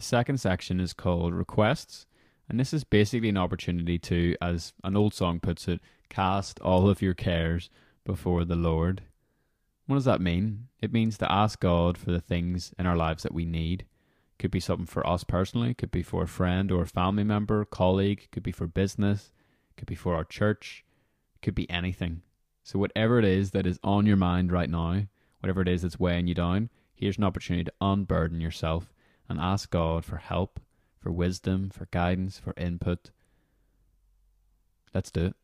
The 0.03 0.09
second 0.09 0.39
section 0.39 0.81
is 0.81 0.93
called 0.93 1.33
Requests, 1.33 2.07
and 2.49 2.59
this 2.59 2.73
is 2.73 2.83
basically 2.83 3.29
an 3.29 3.37
opportunity 3.37 4.01
to, 4.01 4.35
as 4.43 4.73
an 4.83 4.97
old 4.97 5.15
song 5.15 5.39
puts 5.39 5.69
it, 5.69 5.81
cast 6.09 6.59
all 6.59 6.89
of 6.89 7.01
your 7.01 7.15
cares 7.15 7.71
before 8.05 8.45
the 8.45 8.57
Lord. 8.57 9.03
What 9.87 9.95
does 9.95 10.05
that 10.07 10.21
mean? 10.21 10.67
It 10.81 10.93
means 10.93 11.19
to 11.19 11.31
ask 11.31 11.61
God 11.61 11.97
for 11.97 12.11
the 12.11 12.21
things 12.21 12.75
in 12.81 12.85
our 12.85 12.97
lives 12.97 13.23
that 13.23 13.33
we 13.33 13.45
need. 13.45 13.87
Could 14.41 14.51
be 14.51 14.59
something 14.59 14.87
for 14.87 15.07
us 15.07 15.23
personally, 15.23 15.73
could 15.73 15.93
be 15.93 16.03
for 16.03 16.25
a 16.25 16.29
friend 16.29 16.73
or 16.73 16.83
a 16.83 16.89
family 16.89 17.23
member, 17.23 17.65
colleague, 17.65 18.27
could 18.33 18.43
be 18.43 18.51
for 18.51 18.67
business, 18.67 19.31
could 19.77 19.87
be 19.87 19.95
for 19.95 20.17
our 20.17 20.25
church, 20.25 20.85
could 21.43 21.55
be 21.55 21.71
anything. 21.71 22.23
So 22.65 22.77
whatever 22.77 23.21
it 23.21 23.25
is 23.25 23.53
that 23.53 23.69
is 23.69 23.79
on 23.85 24.07
your 24.07 24.17
mind 24.17 24.51
right 24.51 24.69
now, 24.69 25.05
whatever 25.39 25.63
it 25.63 25.69
is 25.69 25.83
that's 25.83 26.01
weighing 26.01 26.27
you 26.27 26.35
down, 26.35 26.71
here's 26.93 27.19
an 27.19 27.25
opportunity 27.25 27.63
to 27.63 27.73
unburden 27.81 28.41
yourself 28.41 28.93
and 29.33 29.41
ask 29.41 29.71
God 29.71 30.05
for 30.05 30.19
help, 30.19 30.61
for 31.01 31.11
wisdom, 31.11 31.71
for 31.71 31.87
guidance, 31.91 32.39
for 32.39 32.53
input. 32.57 33.11
Let's 34.95 35.11
do 35.11 35.27
it. 35.27 35.37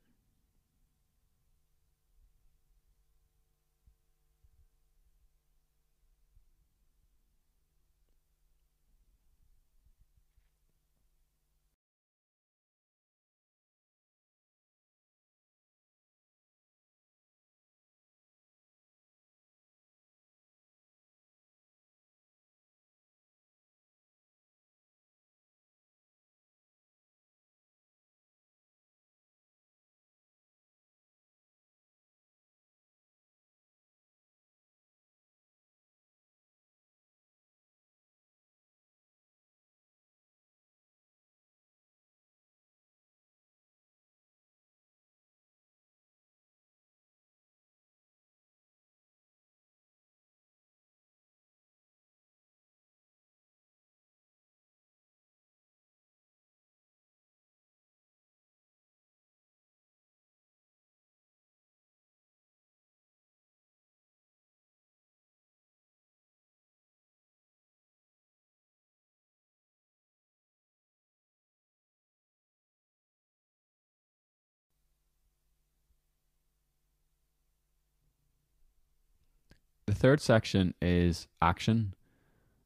The 79.88 79.94
third 79.94 80.20
section 80.20 80.74
is 80.82 81.28
action. 81.40 81.94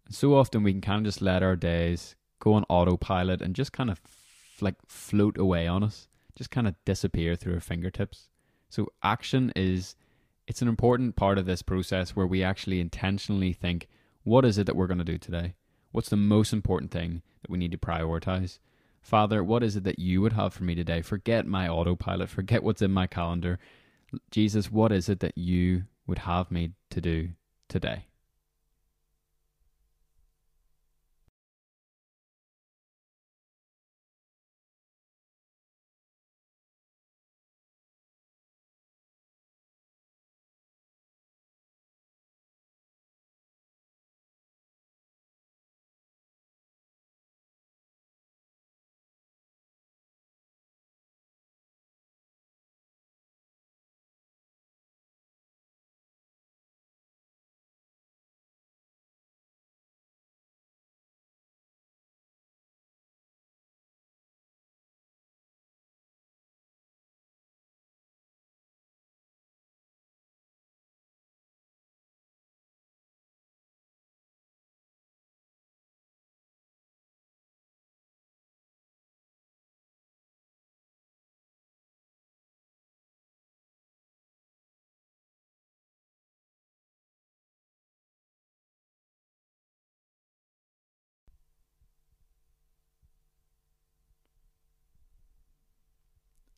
And 0.07 0.13
so 0.13 0.35
often 0.35 0.65
we 0.65 0.73
can 0.73 0.81
kind 0.81 0.99
of 0.99 1.05
just 1.05 1.23
let 1.23 1.45
our 1.45 1.55
days 1.55 2.17
go 2.41 2.55
on 2.55 2.65
autopilot 2.69 3.41
and 3.41 3.55
just 3.55 3.73
kind 3.73 3.91
of 3.91 4.01
like 4.61 4.75
float 4.89 5.39
away 5.39 5.69
on 5.69 5.85
us, 5.85 6.09
just 6.35 6.51
kind 6.51 6.67
of 6.67 6.75
disappear 6.85 7.37
through 7.37 7.55
our 7.55 7.61
fingertips. 7.61 8.29
So 8.71 8.89
action 9.05 9.53
is 9.55 9.95
it's 10.49 10.63
an 10.63 10.69
important 10.69 11.15
part 11.15 11.39
of 11.39 11.47
this 11.47 11.63
process 11.63 12.17
where 12.17 12.27
we 12.27 12.43
actually 12.43 12.81
intentionally 12.81 13.53
think, 13.53 13.87
what 14.25 14.45
is 14.45 14.59
it 14.59 14.67
that 14.67 14.75
we're 14.75 14.89
going 14.89 14.99
to 14.99 15.05
do 15.05 15.17
today? 15.17 15.55
What's 15.93 16.09
the 16.09 16.17
most 16.17 16.53
important 16.53 16.91
thing 16.91 17.23
that 17.43 17.53
we 17.53 17.59
need 17.59 17.71
to 17.71 17.79
prioritize? 17.79 18.59
Father, 19.01 19.45
what 19.45 19.63
is 19.63 19.77
it 19.77 19.85
that 19.85 20.01
you 20.01 20.23
would 20.23 20.33
have 20.33 20.55
for 20.55 20.65
me 20.65 20.75
today? 20.75 21.03
Forget 21.03 21.47
my 21.47 21.69
autopilot, 21.69 22.31
forget 22.31 22.65
what's 22.65 22.83
in 22.83 22.91
my 22.91 23.07
calendar. 23.07 23.61
Jesus, 24.33 24.73
what 24.73 24.91
is 24.91 25.09
it 25.09 25.21
that 25.21 25.39
you 25.39 25.85
would 26.07 26.19
have 26.19 26.51
me 26.51 26.73
to 26.91 27.01
do 27.01 27.31
today. 27.69 28.07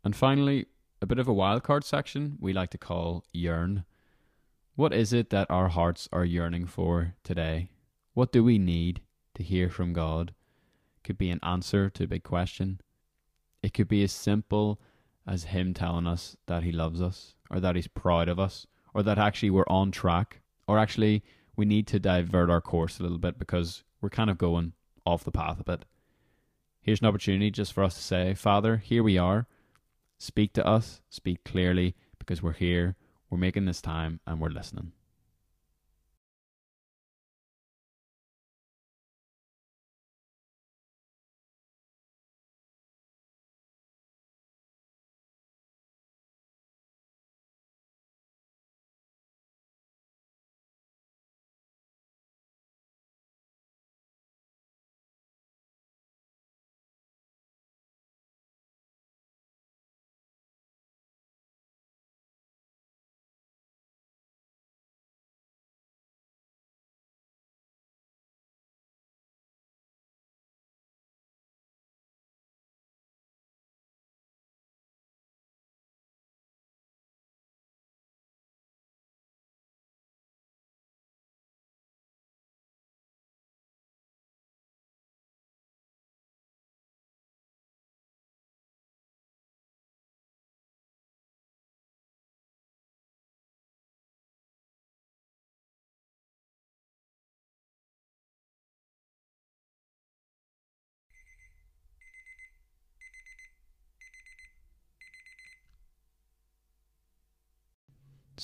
And 0.04 0.14
finally, 0.14 0.66
a 1.00 1.06
bit 1.06 1.18
of 1.18 1.28
a 1.28 1.34
wildcard 1.34 1.82
section 1.82 2.36
we 2.38 2.52
like 2.52 2.68
to 2.70 2.78
call 2.78 3.24
yearn. 3.32 3.84
What 4.76 4.92
is 4.92 5.14
it 5.14 5.30
that 5.30 5.50
our 5.50 5.68
hearts 5.68 6.10
are 6.12 6.26
yearning 6.26 6.66
for 6.66 7.14
today? 7.24 7.70
What 8.12 8.30
do 8.30 8.44
we 8.44 8.58
need 8.58 9.00
to 9.34 9.42
hear 9.42 9.70
from 9.70 9.94
God? 9.94 10.34
Could 11.02 11.16
be 11.16 11.30
an 11.30 11.40
answer 11.42 11.88
to 11.88 12.04
a 12.04 12.08
big 12.08 12.22
question. 12.22 12.80
It 13.62 13.72
could 13.72 13.88
be 13.88 14.02
as 14.02 14.12
simple 14.12 14.78
as 15.26 15.44
Him 15.44 15.72
telling 15.72 16.06
us 16.06 16.36
that 16.46 16.64
He 16.64 16.72
loves 16.72 17.00
us, 17.00 17.34
or 17.48 17.58
that 17.60 17.74
He's 17.74 17.88
proud 17.88 18.28
of 18.28 18.38
us, 18.38 18.66
or 18.92 19.02
that 19.02 19.18
actually 19.18 19.50
we're 19.50 19.64
on 19.68 19.90
track, 19.90 20.42
or 20.68 20.78
actually 20.78 21.22
we 21.56 21.64
need 21.64 21.86
to 21.86 21.98
divert 21.98 22.50
our 22.50 22.60
course 22.60 23.00
a 23.00 23.02
little 23.02 23.18
bit 23.18 23.38
because 23.38 23.84
we're 24.02 24.10
kind 24.10 24.28
of 24.28 24.36
going 24.36 24.74
off 25.06 25.24
the 25.24 25.32
path 25.32 25.60
a 25.60 25.64
bit. 25.64 25.86
Here's 26.82 27.00
an 27.00 27.06
opportunity 27.06 27.50
just 27.50 27.72
for 27.72 27.82
us 27.82 27.94
to 27.94 28.02
say, 28.02 28.34
Father, 28.34 28.76
here 28.76 29.02
we 29.02 29.16
are. 29.16 29.46
Speak 30.18 30.52
to 30.54 30.66
us, 30.66 31.00
speak 31.10 31.44
clearly, 31.44 31.94
because 32.18 32.42
we're 32.42 32.52
here, 32.52 32.96
we're 33.30 33.38
making 33.38 33.64
this 33.66 33.80
time, 33.80 34.20
and 34.26 34.40
we're 34.40 34.48
listening. 34.48 34.92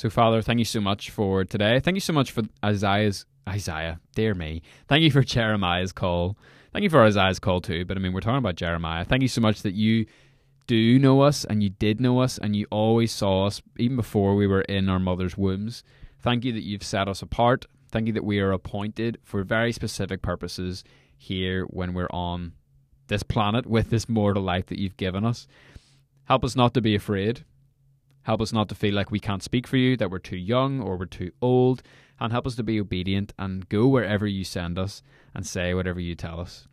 So, 0.01 0.09
Father, 0.09 0.41
thank 0.41 0.59
you 0.59 0.65
so 0.65 0.81
much 0.81 1.11
for 1.11 1.45
today. 1.45 1.79
Thank 1.79 1.95
you 1.95 2.01
so 2.01 2.15
much 2.15 2.31
for 2.31 2.45
Isaiah's 2.65 3.27
Isaiah, 3.47 4.01
dear 4.15 4.33
me. 4.33 4.63
Thank 4.89 5.03
you 5.03 5.11
for 5.11 5.23
Jeremiah's 5.35 5.93
call. 5.93 6.39
Thank 6.73 6.85
you 6.85 6.89
for 6.89 7.03
Isaiah's 7.03 7.39
call 7.39 7.61
too. 7.61 7.85
But 7.85 7.99
I 7.99 8.01
mean, 8.01 8.15
we're 8.15 8.21
talking 8.21 8.39
about 8.39 8.55
Jeremiah. 8.55 9.05
Thank 9.05 9.21
you 9.21 9.29
so 9.29 9.43
much 9.43 9.61
that 9.61 9.75
you 9.75 10.07
do 10.67 10.99
know 10.99 11.21
us 11.21 11.45
and 11.45 11.63
you 11.63 11.69
did 11.69 12.01
know 12.01 12.21
us 12.21 12.39
and 12.39 12.57
you 12.57 12.67
always 12.71 13.13
saw 13.13 13.45
us 13.45 13.61
even 13.79 13.95
before 13.95 14.37
we 14.37 14.47
were 14.47 14.63
in 14.63 14.89
our 14.89 14.99
mother's 14.99 15.37
wombs. 15.37 15.85
Thank 16.19 16.47
you 16.47 16.53
that 16.55 16.65
you've 16.65 16.83
set 16.83 17.07
us 17.07 17.21
apart. 17.21 17.67
Thank 17.93 18.07
you 18.07 18.15
that 18.15 18.25
we 18.25 18.41
are 18.41 18.53
appointed 18.53 19.19
for 19.23 19.45
very 19.45 19.71
specific 19.71 20.23
purposes 20.23 20.83
here 21.15 21.65
when 21.65 21.93
we're 21.93 22.09
on 22.09 22.53
this 23.09 23.23
planet 23.23 23.67
with 23.67 23.91
this 23.91 24.09
mortal 24.09 24.43
life 24.43 24.65
that 24.69 24.79
you've 24.79 24.97
given 24.97 25.27
us. 25.27 25.47
Help 26.25 26.43
us 26.43 26.57
not 26.57 26.73
to 26.73 26.81
be 26.81 26.95
afraid. 26.95 27.45
Help 28.23 28.41
us 28.41 28.53
not 28.53 28.69
to 28.69 28.75
feel 28.75 28.95
like 28.95 29.11
we 29.11 29.21
can't 29.21 29.43
speak 29.43 29.67
for 29.67 29.77
you, 29.77 29.97
that 29.97 30.11
we're 30.11 30.19
too 30.19 30.37
young 30.37 30.81
or 30.81 30.97
we're 30.97 31.07
too 31.07 31.33
old, 31.41 31.83
and 32.19 32.33
help 32.33 32.47
us 32.47 32.55
to 32.57 32.63
be 32.63 32.81
obedient 32.81 33.33
and 33.39 33.69
go 33.69 33.87
wherever 33.87 34.27
you 34.27 34.45
send 34.45 34.79
us 34.79 35.03
and 35.35 35.47
say 35.47 35.73
whatever 35.73 36.01
you 36.01 36.15
tell 36.15 36.39
us. 36.39 36.69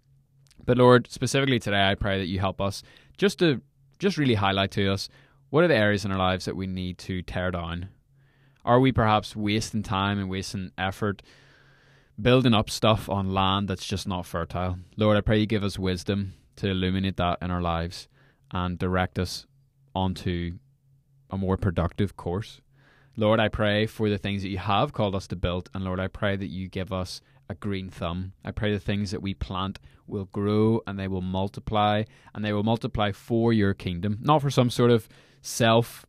But 0.65 0.77
Lord, 0.77 1.09
specifically 1.09 1.59
today, 1.59 1.89
I 1.89 1.95
pray 1.95 2.17
that 2.17 2.27
you 2.27 2.39
help 2.39 2.59
us 2.59 2.83
just 3.17 3.39
to 3.39 3.61
just 3.99 4.17
really 4.17 4.35
highlight 4.35 4.71
to 4.71 4.91
us 4.91 5.09
what 5.49 5.63
are 5.63 5.69
the 5.69 5.75
areas 5.75 6.03
in 6.03 6.11
our 6.11 6.17
lives 6.17 6.45
that 6.45 6.57
we 6.57 6.67
need 6.67 6.97
to 6.99 7.21
tear 7.21 7.51
down. 7.51 7.89
Are 8.65 8.79
we 8.81 8.91
perhaps 8.91 9.35
wasting 9.35 9.83
time 9.83 10.19
and 10.19 10.29
wasting 10.29 10.71
effort 10.77 11.23
building 12.21 12.53
up 12.53 12.69
stuff 12.69 13.07
on 13.07 13.33
land 13.33 13.69
that's 13.69 13.85
just 13.85 14.07
not 14.07 14.25
fertile? 14.25 14.77
Lord, 14.97 15.15
I 15.15 15.21
pray 15.21 15.39
you 15.39 15.45
give 15.45 15.63
us 15.63 15.79
wisdom 15.79 16.33
to 16.57 16.67
illuminate 16.67 17.15
that 17.17 17.37
in 17.41 17.49
our 17.49 17.61
lives 17.61 18.09
and 18.51 18.77
direct 18.77 19.17
us 19.17 19.45
onto 19.95 20.57
a 21.29 21.37
more 21.37 21.57
productive 21.57 22.15
course. 22.15 22.61
Lord, 23.15 23.39
I 23.39 23.47
pray 23.47 23.87
for 23.87 24.09
the 24.09 24.17
things 24.17 24.43
that 24.43 24.49
you 24.49 24.59
have 24.59 24.93
called 24.93 25.15
us 25.15 25.27
to 25.27 25.35
build, 25.35 25.69
and 25.73 25.83
Lord, 25.83 25.99
I 25.99 26.07
pray 26.07 26.35
that 26.35 26.47
you 26.47 26.67
give 26.67 26.93
us 26.93 27.21
a 27.49 27.55
green 27.55 27.89
thumb. 27.89 28.33
I 28.43 28.51
pray 28.51 28.71
the 28.71 28.79
things 28.79 29.11
that 29.11 29.21
we 29.21 29.33
plant 29.33 29.79
will 30.05 30.25
grow 30.25 30.81
and 30.85 30.99
they 30.99 31.07
will 31.07 31.21
multiply, 31.21 32.03
and 32.33 32.43
they 32.43 32.53
will 32.53 32.63
multiply 32.63 33.11
for 33.11 33.51
your 33.51 33.73
kingdom, 33.73 34.19
not 34.21 34.41
for 34.41 34.51
some 34.51 34.69
sort 34.69 34.91
of 34.91 35.09
self, 35.41 36.05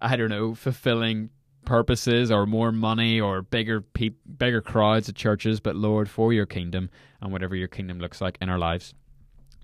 I 0.00 0.16
don't 0.16 0.30
know, 0.30 0.54
fulfilling 0.54 1.30
purposes 1.64 2.30
or 2.30 2.46
more 2.46 2.72
money 2.72 3.20
or 3.20 3.42
bigger 3.42 3.80
pe- 3.80 4.10
bigger 4.38 4.60
crowds 4.60 5.08
at 5.08 5.14
churches, 5.14 5.60
but 5.60 5.76
Lord, 5.76 6.08
for 6.08 6.32
your 6.32 6.46
kingdom 6.46 6.90
and 7.20 7.32
whatever 7.32 7.54
your 7.54 7.68
kingdom 7.68 7.98
looks 7.98 8.20
like 8.20 8.38
in 8.40 8.48
our 8.48 8.58
lives. 8.58 8.94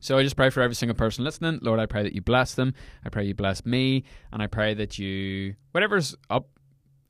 So 0.01 0.19
I 0.19 0.23
just 0.23 0.37
pray 0.37 0.51
for 0.51 0.61
every 0.61 0.75
single 0.75 0.95
person 0.95 1.25
listening. 1.25 1.59
Lord, 1.63 1.81
I 1.81 1.87
pray 1.87 2.03
that 2.03 2.13
you 2.13 2.21
bless 2.21 2.55
them. 2.55 2.75
I 3.05 3.09
pray 3.09 3.25
you 3.25 3.35
bless 3.35 3.65
me. 3.65 4.05
And 4.33 4.43
I 4.43 4.47
pray 4.47 4.75
that 4.75 4.99
you, 4.99 5.55
whatever's 5.73 6.15
up 6.31 6.49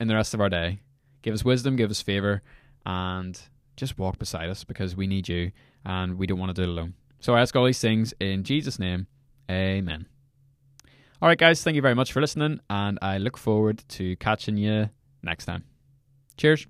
in 0.01 0.09
the 0.09 0.14
rest 0.14 0.35
of 0.35 0.40
our 0.40 0.49
day. 0.49 0.81
Give 1.22 1.35
us 1.35 1.44
wisdom, 1.44 1.77
give 1.77 1.90
us 1.90 2.01
favor, 2.01 2.42
and 2.85 3.38
just 3.77 3.99
walk 3.99 4.18
beside 4.18 4.49
us 4.49 4.64
because 4.64 4.96
we 4.96 5.07
need 5.07 5.29
you 5.29 5.51
and 5.85 6.16
we 6.18 6.27
don't 6.27 6.38
want 6.38 6.55
to 6.55 6.62
do 6.62 6.68
it 6.68 6.72
alone. 6.72 6.94
So 7.20 7.35
I 7.35 7.40
ask 7.40 7.55
all 7.57 7.64
these 7.64 7.81
things 7.81 8.14
in 8.20 8.44
Jesus' 8.44 8.79
name. 8.79 9.07
Amen. 9.51 10.07
All 11.20 11.29
right, 11.29 11.38
guys, 11.38 11.62
thank 11.62 11.77
you 11.77 11.83
very 11.83 11.94
much 11.94 12.12
for 12.12 12.20
listening, 12.20 12.61
and 12.68 12.99
I 13.01 13.16
look 13.16 13.38
forward 13.38 13.83
to 13.88 14.16
catching 14.16 14.59
you 14.59 14.90
next 15.22 15.46
time. 15.46 15.64
Cheers. 16.37 16.66